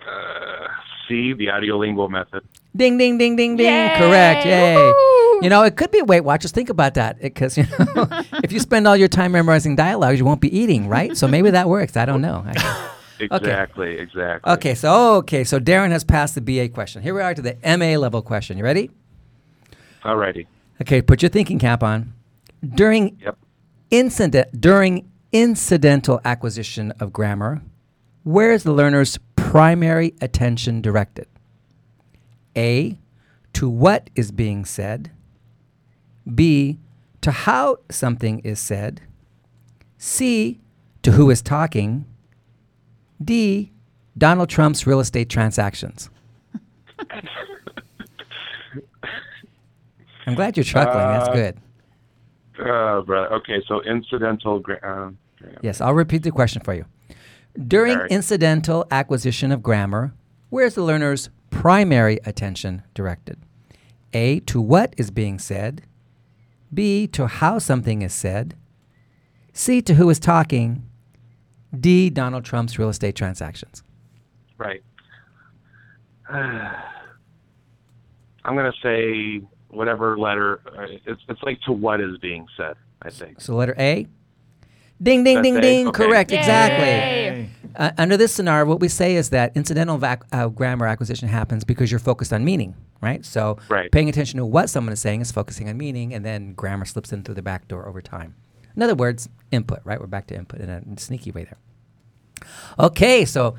[0.00, 0.66] uh,
[1.08, 2.44] C, the audiolingual method?
[2.74, 3.66] Ding, ding, ding, ding, ding.
[3.66, 3.94] Yay!
[3.96, 4.44] Correct.
[4.44, 4.74] Yay.
[4.74, 5.42] Woohoo!
[5.42, 6.50] You know, it could be Weight Watchers.
[6.52, 7.20] Think about that.
[7.20, 8.08] Because, you know,
[8.44, 11.16] if you spend all your time memorizing dialogues, you won't be eating, right?
[11.16, 11.96] So maybe that works.
[11.96, 12.44] I don't know.
[13.18, 14.52] Exactly, exactly.
[14.52, 17.02] Okay, so okay, so Darren has passed the BA question.
[17.02, 18.58] Here we are to the MA level question.
[18.58, 18.90] You ready?
[20.04, 20.46] Alrighty.
[20.80, 22.12] Okay, put your thinking cap on.
[22.62, 23.38] During Yep.
[23.90, 27.62] incident during incidental acquisition of grammar,
[28.22, 31.26] where is the learner's primary attention directed?
[32.56, 32.98] A,
[33.52, 35.10] to what is being said.
[36.34, 36.78] B,
[37.20, 39.02] to how something is said.
[39.98, 40.60] C,
[41.02, 42.04] to who is talking.
[43.22, 43.72] D,
[44.18, 46.10] Donald Trump's real estate transactions.
[50.26, 50.96] I'm glad you're chuckling.
[51.06, 51.56] That's Uh, good.
[52.58, 53.32] Uh, brother.
[53.34, 54.58] Okay, so incidental.
[54.60, 55.18] Gra- um,
[55.62, 56.86] Yes, I'll repeat the question for you.
[57.68, 58.10] During right.
[58.10, 60.12] incidental acquisition of grammar,
[60.50, 63.38] where's the learner's primary attention directed?
[64.12, 65.82] A, to what is being said.
[66.72, 68.54] B, to how something is said.
[69.52, 70.85] C, to who is talking.
[71.80, 73.82] D, Donald Trump's real estate transactions.
[74.58, 74.82] Right.
[78.44, 80.60] I'm going to say whatever letter.
[80.66, 82.74] Uh, it's it's like to what is being said.
[83.02, 83.40] I think.
[83.40, 84.06] So, letter A.
[85.02, 85.88] Ding, ding, That's ding, A, ding.
[85.88, 86.06] okay.
[86.06, 86.38] Correct, Yay.
[86.38, 87.50] exactly.
[87.76, 91.64] Uh, under this scenario, what we say is that incidental vac- uh, grammar acquisition happens
[91.64, 93.22] because you're focused on meaning, right?
[93.22, 93.92] So Right.
[93.92, 97.12] paying attention to what someone is saying is focusing on meaning, and then grammar slips
[97.12, 98.34] in through the back door over time.
[98.74, 100.00] In other words, input, right?
[100.00, 101.58] We're back to input in a sneaky way there.
[102.78, 103.56] Okay, so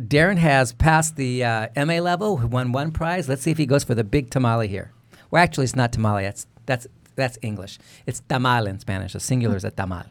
[0.00, 3.28] Darren has passed the uh, MA level, won one prize.
[3.28, 4.92] Let's see if he goes for the big tamale here.
[5.30, 6.24] Well, actually, it's not tamale.
[6.24, 6.86] That's that's
[7.16, 7.78] that's English.
[8.06, 9.12] It's tamal in Spanish.
[9.12, 10.06] The singular is a tamal.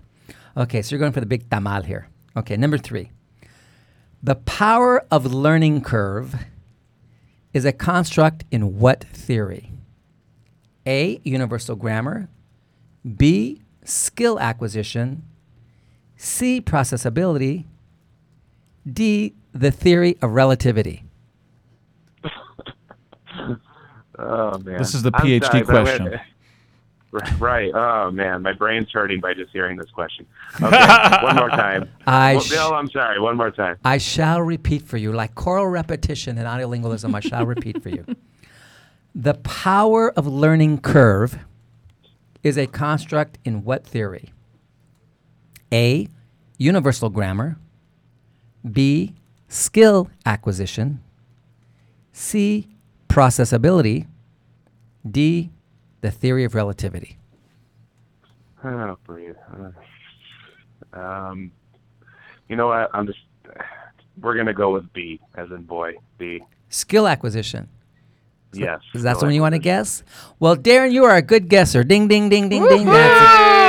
[0.55, 2.07] Okay, so you're going for the big tamal here.
[2.37, 3.11] Okay, number three.
[4.21, 6.35] The power of learning curve
[7.53, 9.71] is a construct in what theory?
[10.85, 11.19] A.
[11.23, 12.29] Universal grammar.
[13.17, 13.61] B.
[13.83, 15.23] Skill acquisition.
[16.15, 16.61] C.
[16.61, 17.65] Processability.
[18.91, 19.33] D.
[19.53, 21.03] The theory of relativity.
[24.19, 26.05] Oh man, This is the PhD sorry, question.
[26.05, 26.21] gonna-
[27.39, 27.71] Right.
[27.75, 30.25] Oh man, my brain's hurting by just hearing this question.
[30.59, 31.87] Okay, one more time.
[32.07, 33.19] I Well, sh- Bill, I'm sorry.
[33.19, 33.77] One more time.
[33.85, 38.03] I shall repeat for you, like choral repetition and audiolingualism, I shall repeat for you.
[39.13, 41.37] The power of learning curve
[42.41, 44.31] is a construct in what theory?
[45.71, 46.07] A.
[46.57, 47.57] Universal grammar.
[48.69, 49.13] B.
[49.47, 51.01] Skill acquisition.
[52.11, 52.67] C.
[53.09, 54.07] Processability.
[55.09, 55.49] D.
[56.01, 57.17] The theory of relativity.
[58.63, 59.35] Oh, breathe.
[59.51, 61.51] Uh, Um,
[62.47, 62.89] you know what?
[62.93, 63.19] I'm just.
[64.21, 65.95] We're gonna go with B, as in boy.
[66.17, 66.43] B.
[66.69, 67.67] Skill acquisition.
[68.53, 68.81] Yes.
[68.93, 70.03] Is that Skill something you want to guess?
[70.39, 71.83] Well, Darren, you are a good guesser.
[71.83, 72.85] Ding, ding, ding, ding, ding.
[72.85, 73.62] That's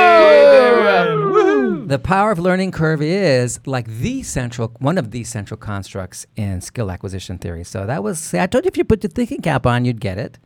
[1.85, 6.61] the power of learning curve is like the central, one of the central constructs in
[6.61, 7.63] skill acquisition theory.
[7.63, 10.17] So that was, I told you if you put the thinking cap on, you'd get
[10.17, 10.39] it.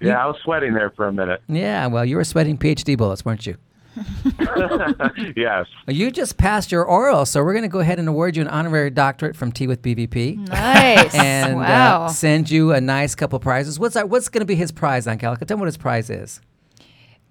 [0.00, 1.42] Yeah, I was sweating there for a minute.
[1.48, 3.56] Yeah, well, you were sweating PhD bullets, weren't you?
[5.36, 5.66] yes.
[5.88, 8.48] You just passed your oral, so we're going to go ahead and award you an
[8.48, 10.48] honorary doctorate from Tea with BVP.
[10.48, 11.14] Nice.
[11.20, 12.04] And wow.
[12.04, 13.78] uh, send you a nice couple prizes.
[13.78, 15.44] What's that, what's going to be his prize, Angelica?
[15.44, 16.40] Tell me what his prize is.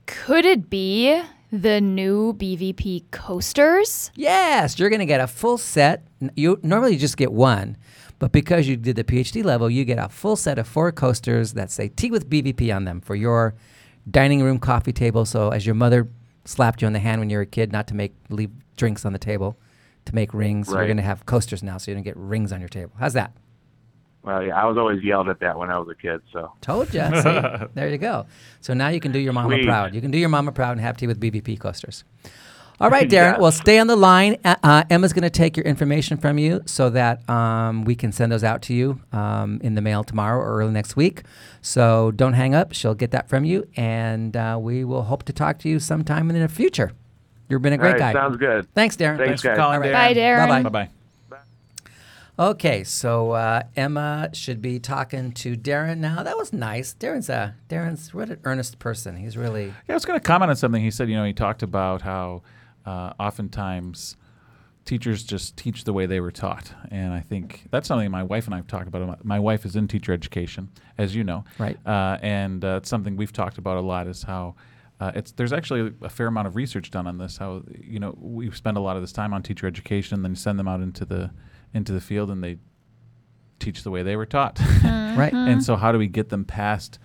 [0.05, 1.21] Could it be
[1.51, 4.11] the new BVP coasters?
[4.15, 6.03] Yes, you're going to get a full set.
[6.35, 7.77] You normally you just get one,
[8.19, 11.53] but because you did the PhD level, you get a full set of four coasters
[11.53, 13.55] that say "Tea with BVP" on them for your
[14.09, 15.25] dining room coffee table.
[15.25, 16.09] So as your mother
[16.45, 19.05] slapped you on the hand when you were a kid, not to make leave drinks
[19.05, 19.57] on the table,
[20.05, 22.59] to make rings, you're going to have coasters now, so you don't get rings on
[22.59, 22.91] your table.
[22.99, 23.33] How's that?
[24.29, 26.21] Well, yeah, I was always yelled at that when I was a kid.
[26.31, 26.51] So.
[26.61, 27.01] Told you.
[27.01, 27.41] See,
[27.73, 28.27] there you go.
[28.61, 29.65] So now you can do your mama Sweet.
[29.65, 29.95] proud.
[29.95, 32.03] You can do your mama proud and have tea with BVP coasters.
[32.79, 33.33] All right, Darren.
[33.33, 33.39] Yes.
[33.39, 34.37] Well, stay on the line.
[34.45, 38.11] Uh, uh, Emma's going to take your information from you so that um, we can
[38.11, 41.23] send those out to you um, in the mail tomorrow or early next week.
[41.61, 42.71] So don't hang up.
[42.73, 46.29] She'll get that from you, and uh, we will hope to talk to you sometime
[46.29, 46.91] in the future.
[47.47, 48.19] You've been a great All right, guy.
[48.21, 48.71] Sounds good.
[48.75, 49.17] Thanks, Darren.
[49.17, 49.57] Thanks, Thanks for guys.
[49.57, 49.91] calling, All right.
[49.91, 50.47] Bye, Darren.
[50.47, 50.63] Bye-bye.
[50.69, 50.89] Bye bye.
[52.39, 56.23] Okay, so uh, Emma should be talking to Darren now.
[56.23, 56.95] That was nice.
[56.97, 59.17] Darren's a Darren's what an earnest person.
[59.17, 61.09] He's really Yeah, I was going to comment on something he said.
[61.09, 62.43] You know, he talked about how
[62.85, 64.15] uh, oftentimes
[64.85, 68.45] teachers just teach the way they were taught, and I think that's something my wife
[68.45, 69.25] and I have talked about.
[69.25, 71.77] My wife is in teacher education, as you know, Right.
[71.85, 74.07] Uh, and uh, it's something we've talked about a lot.
[74.07, 74.55] Is how
[75.01, 77.35] uh, it's there's actually a fair amount of research done on this.
[77.35, 80.37] How you know we spend a lot of this time on teacher education, and then
[80.37, 81.31] send them out into the
[81.73, 82.57] into the field, and they
[83.59, 84.59] teach the way they were taught.
[84.83, 85.33] right.
[85.33, 86.99] And so, how do we get them past?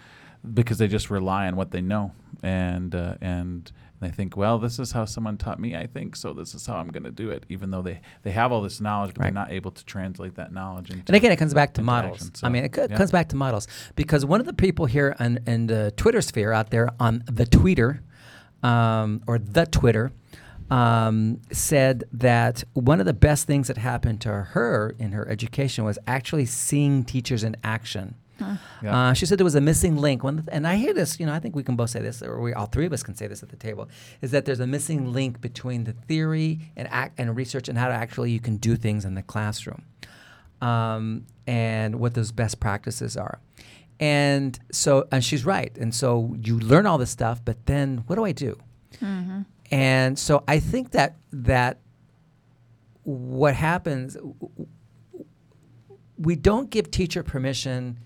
[0.52, 2.12] Because they just rely on what they know,
[2.42, 5.74] and uh, and they think, well, this is how someone taught me.
[5.74, 6.34] I think so.
[6.34, 8.78] This is how I'm going to do it, even though they they have all this
[8.80, 9.26] knowledge, but Right.
[9.32, 11.04] they're not able to translate that knowledge into.
[11.06, 12.26] And again, it comes back to models.
[12.28, 12.46] action.
[12.46, 12.96] I mean, it co- yeah.
[12.96, 16.52] comes back to models because one of the people here in, in the Twitter sphere
[16.52, 18.02] out there on the Twitter
[18.62, 20.12] um, or the Twitter
[20.70, 25.84] um, said that one of the best things that happened to her in her education
[25.84, 28.14] was actually seeing teachers in action.
[28.82, 29.10] Yeah.
[29.10, 30.22] Uh, she said there was a missing link.
[30.24, 32.52] And I hear this, you know, I think we can both say this, or we
[32.52, 33.88] all three of us can say this at the table,
[34.22, 37.88] is that there's a missing link between the theory and act and research and how
[37.88, 39.82] to actually you can do things in the classroom,
[40.60, 43.38] um, and what those best practices are.
[44.00, 45.76] And so, and she's right.
[45.78, 48.58] And so you learn all this stuff, but then what do I do?
[49.74, 51.80] And so I think that that
[53.02, 54.16] what happens
[56.16, 57.98] we don't give teacher permission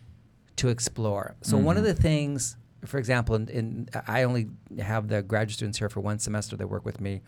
[0.56, 1.36] to explore.
[1.42, 2.56] So one of the things,
[2.86, 4.48] for example, in, in I only
[4.78, 6.56] have the graduate students here for one semester.
[6.56, 7.20] They work with me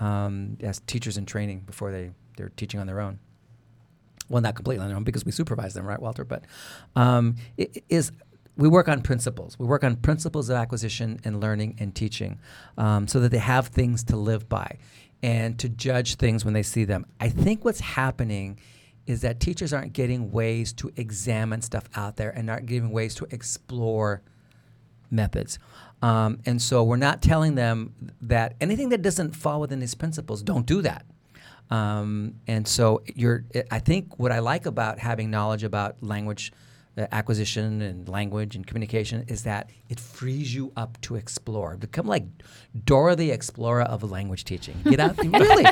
[0.00, 3.18] um, as teachers in training before they they're teaching on their own.
[4.30, 6.24] Well, not completely on their own because we supervise them, right, Walter?
[6.24, 6.46] But
[6.96, 8.10] um, it, it is
[8.56, 9.58] we work on principles.
[9.58, 12.38] We work on principles of acquisition and learning and teaching,
[12.76, 14.78] um, so that they have things to live by
[15.22, 17.06] and to judge things when they see them.
[17.20, 18.58] I think what's happening
[19.06, 23.14] is that teachers aren't getting ways to examine stuff out there and aren't giving ways
[23.16, 24.22] to explore
[25.10, 25.58] methods.
[26.02, 30.42] Um, and so we're not telling them that anything that doesn't fall within these principles,
[30.42, 31.04] don't do that.
[31.70, 36.52] Um, and so you're, I think what I like about having knowledge about language
[36.96, 41.76] uh, acquisition and language and communication is that it frees you up to explore.
[41.76, 42.24] Become like
[42.84, 44.76] Dora the Explorer of language teaching.
[44.84, 45.64] Get out, really,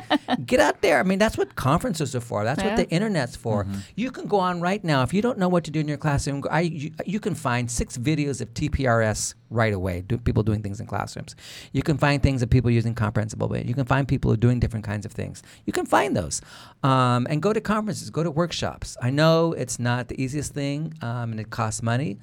[0.47, 0.99] get out there.
[0.99, 2.45] I mean, that's what conferences are for.
[2.45, 2.69] That's Yeah.
[2.71, 3.65] what the internet's for.
[3.65, 3.79] Mm-hmm.
[3.97, 5.99] You can go on right now if you don't know what to do in your
[5.99, 6.43] classroom.
[6.51, 10.03] I, you, you can find six videos of TPRS right away.
[10.03, 11.37] Do, people doing things in classrooms.
[11.73, 13.49] You can find things of people using comprehensible.
[13.49, 13.65] Way.
[13.67, 15.43] You can find people doing different kinds of things.
[15.67, 16.41] You can find those,
[16.83, 18.97] um, and go to conferences, go to workshops.
[19.03, 22.19] I know it's not the easiest thing, um, and it costs money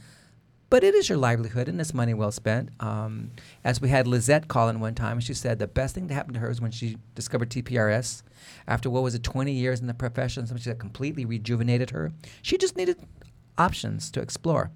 [0.69, 2.69] but it is your livelihood and it's money well spent.
[2.79, 3.31] Um,
[3.63, 6.35] as we had Lizette call in one time, she said the best thing that happened
[6.35, 8.23] to her is when she discovered TPRS.
[8.67, 12.11] After what was it, 20 years in the profession, something that completely rejuvenated her.
[12.41, 12.97] She just needed
[13.57, 14.71] options to explore.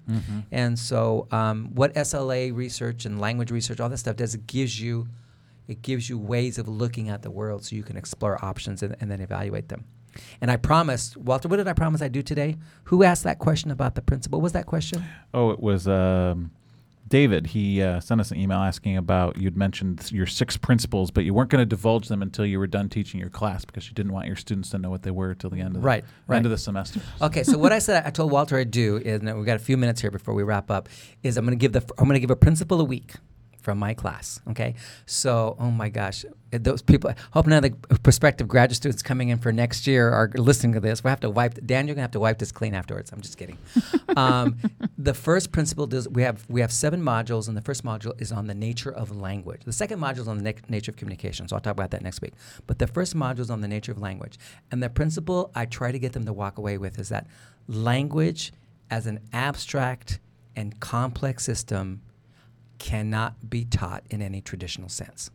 [0.50, 4.80] And so, um, what SLA research and language research, all that stuff does, it gives
[4.80, 5.08] you,
[5.68, 8.96] it gives you ways of looking at the world so you can explore options and,
[9.00, 9.84] and then evaluate them.
[10.40, 12.56] And I promised, Walter, what did I promise I'd do today?
[12.84, 14.40] Who asked that question about the principle?
[14.40, 15.04] What was that question?
[15.32, 16.50] Oh, it was um,
[17.12, 17.48] David.
[17.48, 21.34] He uh, sent us an email asking about you'd mentioned your six principles, but you
[21.34, 24.12] weren't going to divulge them until you were done teaching your class because you didn't
[24.12, 26.06] want your students to know what they were till the end of the right.
[26.26, 26.36] right.
[26.38, 27.02] end of the semester.
[27.20, 29.58] Okay, so what I said I told Walter I'd do is, and we've got a
[29.58, 30.88] few minutes here before we wrap up,
[31.22, 33.12] is I'm going to give the I'm going to give a principal a week
[33.62, 34.40] from my class.
[34.50, 34.74] Okay,
[35.06, 37.12] so oh my gosh, those people.
[37.32, 40.80] Hope none of the prospective graduate students coming in for next year are listening to
[40.80, 41.02] this.
[41.02, 41.64] We have to wipe.
[41.64, 43.12] Dan, you're gonna have to wipe this clean afterwards.
[43.12, 43.56] I'm just kidding.
[44.16, 44.58] um,
[44.98, 48.32] the first principle does we have we have seven modules, and the first module is
[48.32, 49.62] on the nature of language.
[49.64, 51.48] The second module is on the na- nature of communication.
[51.48, 52.34] So I'll talk about that next week.
[52.66, 54.38] But the first module is on the nature of language,
[54.70, 57.26] and the principle I try to get them to walk away with is that
[57.68, 58.52] language
[58.90, 60.20] as an abstract
[60.54, 62.02] and complex system
[62.82, 65.30] cannot be taught in any traditional sense.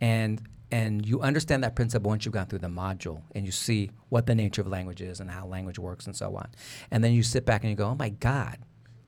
[0.00, 3.90] And and you understand that principle once you've gone through the module and you see
[4.08, 6.48] what the nature of language is and how language works and so on.
[6.90, 8.56] And then you sit back and you go, "Oh my God,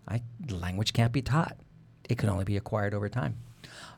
[0.06, 0.20] I,
[0.50, 1.56] language can't be taught.
[2.10, 3.38] It can only be acquired over time."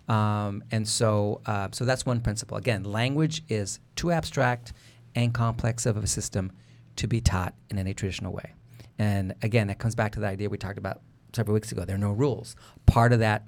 [0.07, 2.57] Um, and so, uh, so that's one principle.
[2.57, 4.73] Again, language is too abstract
[5.17, 6.53] and complex of a system
[6.95, 8.55] to be taught in any traditional way.
[8.97, 11.01] And again, that comes back to the idea we talked about
[11.33, 11.85] several weeks ago.
[11.85, 12.57] There are no rules.
[12.87, 13.47] Part of that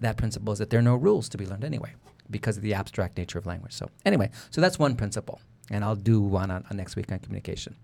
[0.00, 1.94] that principle is that there are no rules to be learned anyway
[2.30, 3.72] because of the abstract nature of language.
[3.72, 5.40] So anyway, so that's one principle,
[5.70, 7.76] and I'll do one on, on next week on communication.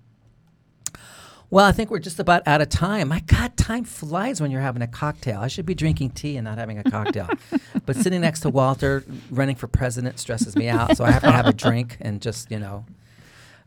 [1.52, 3.08] Well, I think we're just about out of time.
[3.08, 5.40] My God, time flies when you're having a cocktail.
[5.40, 7.28] I should be drinking tea and not having a cocktail.
[7.86, 10.96] but sitting next to Walter, running for president, stresses me out.
[10.96, 12.84] So I have to have a drink and just, you know.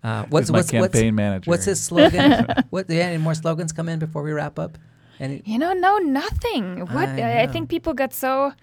[0.02, 1.50] Uh, what's my what's campaign what's, manager.
[1.50, 2.48] What's his slogan?
[2.70, 2.90] what?
[2.90, 4.78] Yeah, any more slogans come in before we wrap up?
[5.20, 5.42] Any?
[5.46, 6.82] You know, no, nothing.
[6.88, 7.10] What?
[7.10, 8.54] I I, I think people got so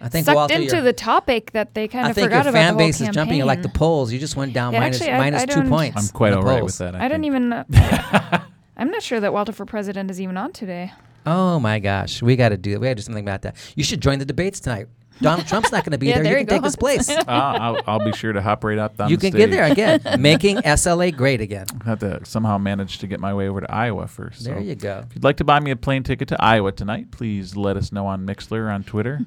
[0.00, 2.44] I think sucked Walter, into you're- the topic that they kind I of think forgot
[2.44, 4.12] your about fan the whole base is jumping you like the polls.
[4.12, 5.96] You just went down Yeah, minus- actually, I- minus I two points.
[5.96, 6.94] I'm quite all right with that.
[6.94, 7.52] I don't even.
[7.52, 7.64] Uh,
[8.76, 10.92] I'm not sure that Walter for president is even on today.
[11.26, 12.72] Oh my gosh, we got to do.
[12.72, 12.80] That.
[12.80, 13.56] We got to do something about that.
[13.76, 14.86] You should join the debates tonight.
[15.20, 16.24] Donald Trump's not going to be Yeah, there.
[16.24, 17.08] there You you can take his place.
[17.10, 19.64] Uh, I'll, I'll be sure to hop right up on you the can get there
[19.64, 21.66] again, making SLA great again.
[21.84, 24.44] I have to somehow manage to get my way over to Iowa first.
[24.44, 25.04] There so you go.
[25.08, 27.92] If you'd like to buy me a plane ticket to Iowa tonight, please let us
[27.92, 29.20] know on Mixlr or on Twitter,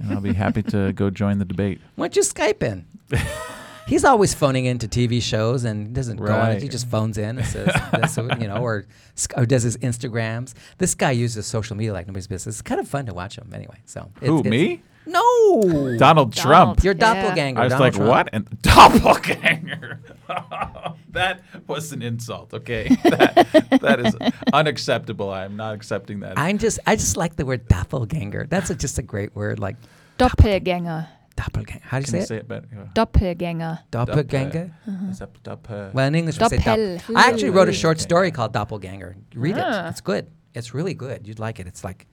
[0.00, 1.80] and I'll be happy to go join the debate.
[1.96, 2.86] Why don't you Skype in?
[3.86, 6.62] He's always phoning into TV shows and doesn't go on it.
[6.62, 8.86] He just phones in and says, this, you know, or,
[9.36, 10.54] or does his Instagrams.
[10.78, 12.56] This guy uses social media like nobody's business.
[12.56, 13.78] It's kind of fun to watch him anyway.
[13.86, 14.82] So it's- Who it's- me?
[15.06, 16.84] No, Donald Trump.
[16.84, 17.14] Your Yeah.
[17.14, 17.60] doppelganger.
[17.60, 18.08] I was Donald like, Trump.
[18.10, 18.28] what?
[18.32, 20.00] And doppelganger.
[21.10, 22.54] that was an insult.
[22.54, 24.16] Okay, that, that is
[24.52, 25.30] unacceptable.
[25.30, 26.38] I am not accepting that.
[26.38, 28.46] I'm just, I just like the word doppelganger.
[28.48, 29.76] That's a, just a great word, like
[30.18, 31.08] Doppelganger.
[31.36, 31.80] doppelganger.
[31.82, 32.28] How do you Can say you it?
[32.28, 32.68] say it better?
[32.72, 32.84] Yeah.
[32.94, 33.80] Doppelganger.
[33.90, 34.70] Doppelganger.
[35.10, 37.16] Is that doppel- Well, in English, we say Doppel- doppel.
[37.16, 39.16] I actually wrote a short story called Doppelganger.
[39.34, 39.86] Read Ah.
[39.86, 39.90] it.
[39.90, 40.26] It's good.
[40.54, 41.26] It's really good.
[41.26, 41.66] You'd like it.
[41.66, 42.06] It's like,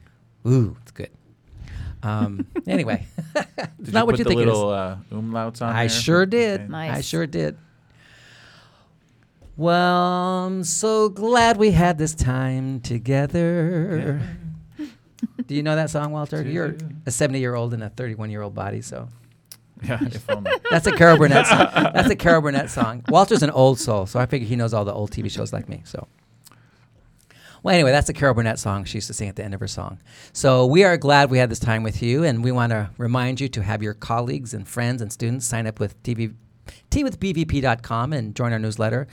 [0.48, 1.10] ooh, it's good.
[2.08, 3.06] Um, anyway,
[3.36, 3.46] it's
[3.82, 5.90] Did not you what put you the think little it uh, umlauts on I there?
[5.90, 6.62] sure did.
[6.62, 6.70] Okay.
[6.72, 6.98] Nice.
[6.98, 7.58] I sure did.
[9.56, 14.22] Well, I'm so glad we had this time together.
[15.48, 16.44] Do you know that song, Walter?
[16.44, 16.90] You're Do.
[17.08, 19.08] a 70 year old in a 31 year old body, so.
[19.84, 20.00] Yeah.
[20.72, 21.68] That's a Carol Burnett song.
[21.74, 23.04] That's a Carol Burnett song.
[23.10, 25.68] Walter's an old soul, so I figure he knows all the old TV shows like
[25.70, 25.82] me.
[25.86, 26.08] So,
[27.68, 29.60] well, anyway, that's a Carol Burnett song she used to sing at the end of
[29.60, 30.00] her song.
[30.32, 33.42] So we are glad we had this time with you, and we want to remind
[33.42, 36.34] you to have your colleagues and friends and students sign up with TV,
[36.92, 39.06] twithbvp.com and join our newsletter.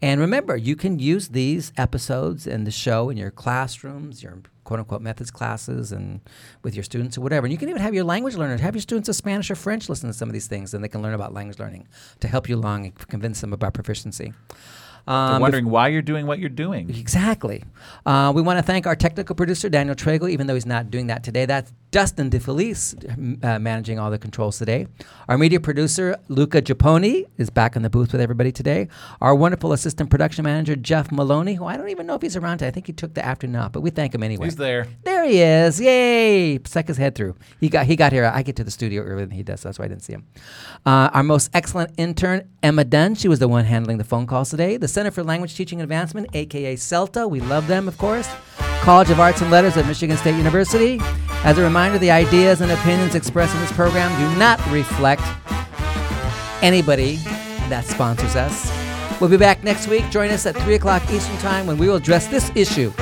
[0.00, 4.80] And remember, you can use these episodes and the show in your classrooms, your quote
[4.80, 6.22] unquote methods classes, and
[6.62, 7.44] with your students or whatever.
[7.44, 9.90] And you can even have your language learners, have your students of Spanish or French
[9.90, 11.86] listen to some of these things, and they can learn about language learning
[12.20, 14.32] to help you along and convince them about proficiency.
[15.08, 16.90] Um, They're wondering why you're doing what you're doing.
[16.90, 17.64] Exactly.
[18.04, 21.06] Uh, we want to thank our technical producer, Daniel Trago, even though he's not doing
[21.06, 21.46] that today.
[21.46, 24.86] That's Dustin DeFelice uh, managing all the controls today.
[25.26, 28.88] Our media producer, Luca Giapponi, is back in the booth with everybody today.
[29.22, 32.58] Our wonderful assistant production manager, Jeff Maloney, who I don't even know if he's around
[32.58, 32.68] today.
[32.68, 34.46] I think he took the afternoon off, but we thank him anyway.
[34.46, 34.86] He's there.
[35.04, 35.80] There he is!
[35.80, 36.58] Yay!
[36.64, 37.36] Stuck his head through.
[37.58, 38.26] He got he got here.
[38.26, 39.60] I get to the studio earlier than he does.
[39.60, 40.26] So that's why I didn't see him.
[40.84, 43.14] Uh, our most excellent intern, Emma Dunn.
[43.14, 44.76] She was the one handling the phone calls today.
[44.76, 47.28] The Center for Language Teaching Advancement, aka CELTA.
[47.30, 48.28] We love them, of course.
[48.82, 50.98] College of Arts and Letters at Michigan State University.
[51.44, 55.22] As a reminder, the ideas and opinions expressed in this program do not reflect
[56.62, 57.16] anybody
[57.68, 58.72] that sponsors us.
[59.20, 60.08] We'll be back next week.
[60.10, 62.92] Join us at 3 o'clock Eastern Time when we will address this issue.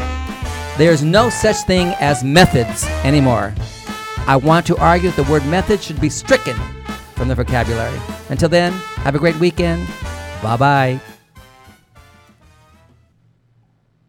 [0.77, 3.55] There's no such thing as methods anymore.
[4.27, 6.57] I want to argue that the word method should be stricken
[7.15, 7.99] from the vocabulary.
[8.29, 8.73] Until then,
[9.05, 9.87] have a great weekend.
[10.43, 11.16] Bye bye.